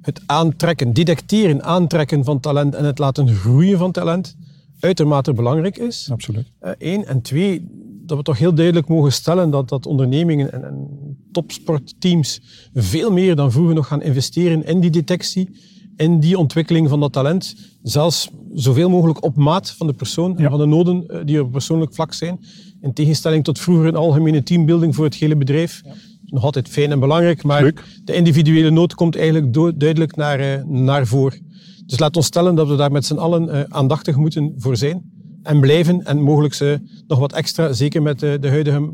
het 0.00 0.22
aantrekken, 0.26 0.92
detecteren, 0.92 1.62
aantrekken 1.62 2.24
van 2.24 2.40
talent 2.40 2.74
en 2.74 2.84
het 2.84 2.98
laten 2.98 3.28
groeien 3.28 3.78
van 3.78 3.92
talent 3.92 4.36
uitermate 4.80 5.32
belangrijk 5.32 5.78
is. 5.78 6.08
Absoluut. 6.10 6.52
Eén. 6.60 7.00
Uh, 7.00 7.10
en 7.10 7.22
twee, 7.22 7.68
dat 8.06 8.16
we 8.16 8.22
toch 8.22 8.38
heel 8.38 8.54
duidelijk 8.54 8.88
mogen 8.88 9.12
stellen 9.12 9.50
dat, 9.50 9.68
dat 9.68 9.86
ondernemingen 9.86 10.52
en, 10.52 10.64
en 10.64 10.88
topsportteams 11.32 12.40
veel 12.74 13.12
meer 13.12 13.36
dan 13.36 13.52
vroeger 13.52 13.74
nog 13.74 13.86
gaan 13.86 14.02
investeren 14.02 14.64
in 14.64 14.80
die 14.80 14.90
detectie, 14.90 15.50
in 15.98 16.20
die 16.20 16.38
ontwikkeling 16.38 16.88
van 16.88 17.00
dat 17.00 17.12
talent. 17.12 17.54
Zelfs 17.82 18.30
zoveel 18.54 18.90
mogelijk 18.90 19.24
op 19.24 19.36
maat 19.36 19.70
van 19.70 19.86
de 19.86 19.92
persoon 19.92 20.38
en 20.38 20.50
van 20.50 20.58
de 20.58 20.66
noden 20.66 21.06
eh, 21.08 21.20
die 21.24 21.42
op 21.42 21.52
persoonlijk 21.52 21.94
vlak 21.94 22.12
zijn. 22.12 22.40
In 22.80 22.92
tegenstelling 22.92 23.44
tot 23.44 23.58
vroeger 23.58 23.86
een 23.86 23.96
algemene 23.96 24.42
teambuilding 24.42 24.94
voor 24.94 25.04
het 25.04 25.14
hele 25.14 25.36
bedrijf. 25.36 25.80
Ja. 25.84 25.92
Nog 26.24 26.44
altijd 26.44 26.68
fijn 26.68 26.90
en 26.90 27.00
belangrijk, 27.00 27.42
maar 27.42 27.72
de 28.04 28.14
individuele 28.14 28.70
nood 28.70 28.94
komt 28.94 29.16
eigenlijk 29.16 29.54
duidelijk 29.78 30.16
naar, 30.16 30.40
uh, 30.40 30.64
naar 30.64 31.06
voren. 31.06 31.46
Dus 31.86 31.98
laat 31.98 32.16
ons 32.16 32.26
stellen 32.26 32.54
dat 32.54 32.68
we 32.68 32.76
daar 32.76 32.92
met 32.92 33.06
z'n 33.06 33.16
allen 33.16 33.48
uh, 33.48 33.60
aandachtig 33.68 34.16
moeten 34.16 34.54
voor 34.56 34.76
zijn 34.76 35.10
en 35.42 35.60
blijven. 35.60 36.04
En 36.04 36.20
mogelijk 36.20 36.54
ze 36.54 36.80
nog 37.06 37.18
wat 37.18 37.32
extra, 37.32 37.72
zeker 37.72 38.02
met 38.02 38.20
de, 38.20 38.36
de 38.40 38.48
huidige 38.48 38.92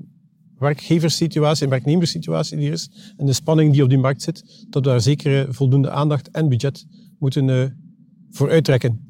werkgeverssituatie 0.65 1.65
en 1.65 1.71
werknemerssituatie 1.71 2.57
die 2.57 2.67
er 2.67 2.73
is 2.73 2.91
en 3.17 3.27
de 3.27 3.33
spanning 3.33 3.73
die 3.73 3.83
op 3.83 3.89
die 3.89 3.99
markt 3.99 4.23
zit, 4.23 4.67
dat 4.71 4.85
we 4.85 4.91
daar 4.91 5.01
zeker 5.01 5.55
voldoende 5.55 5.91
aandacht 5.91 6.31
en 6.31 6.49
budget 6.49 6.87
moeten 7.19 7.49
uh, 7.49 7.65
voor 8.31 8.51
uittrekken. 8.51 9.01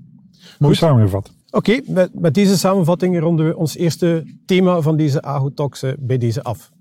Mooi 0.59 0.75
samengevat. 0.75 1.33
Oké, 1.51 1.71
okay, 1.71 1.95
met, 1.95 2.21
met, 2.21 2.35
deze 2.35 2.59
samenvatting 2.59 3.19
ronden 3.19 3.47
we 3.47 3.57
ons 3.57 3.77
eerste 3.77 4.35
thema 4.47 4.81
van 4.81 4.97
deze 4.97 5.51
Talks 5.55 5.83
uh, 5.83 5.93
bij 5.99 6.19
deze 6.19 6.43
af. 6.43 6.73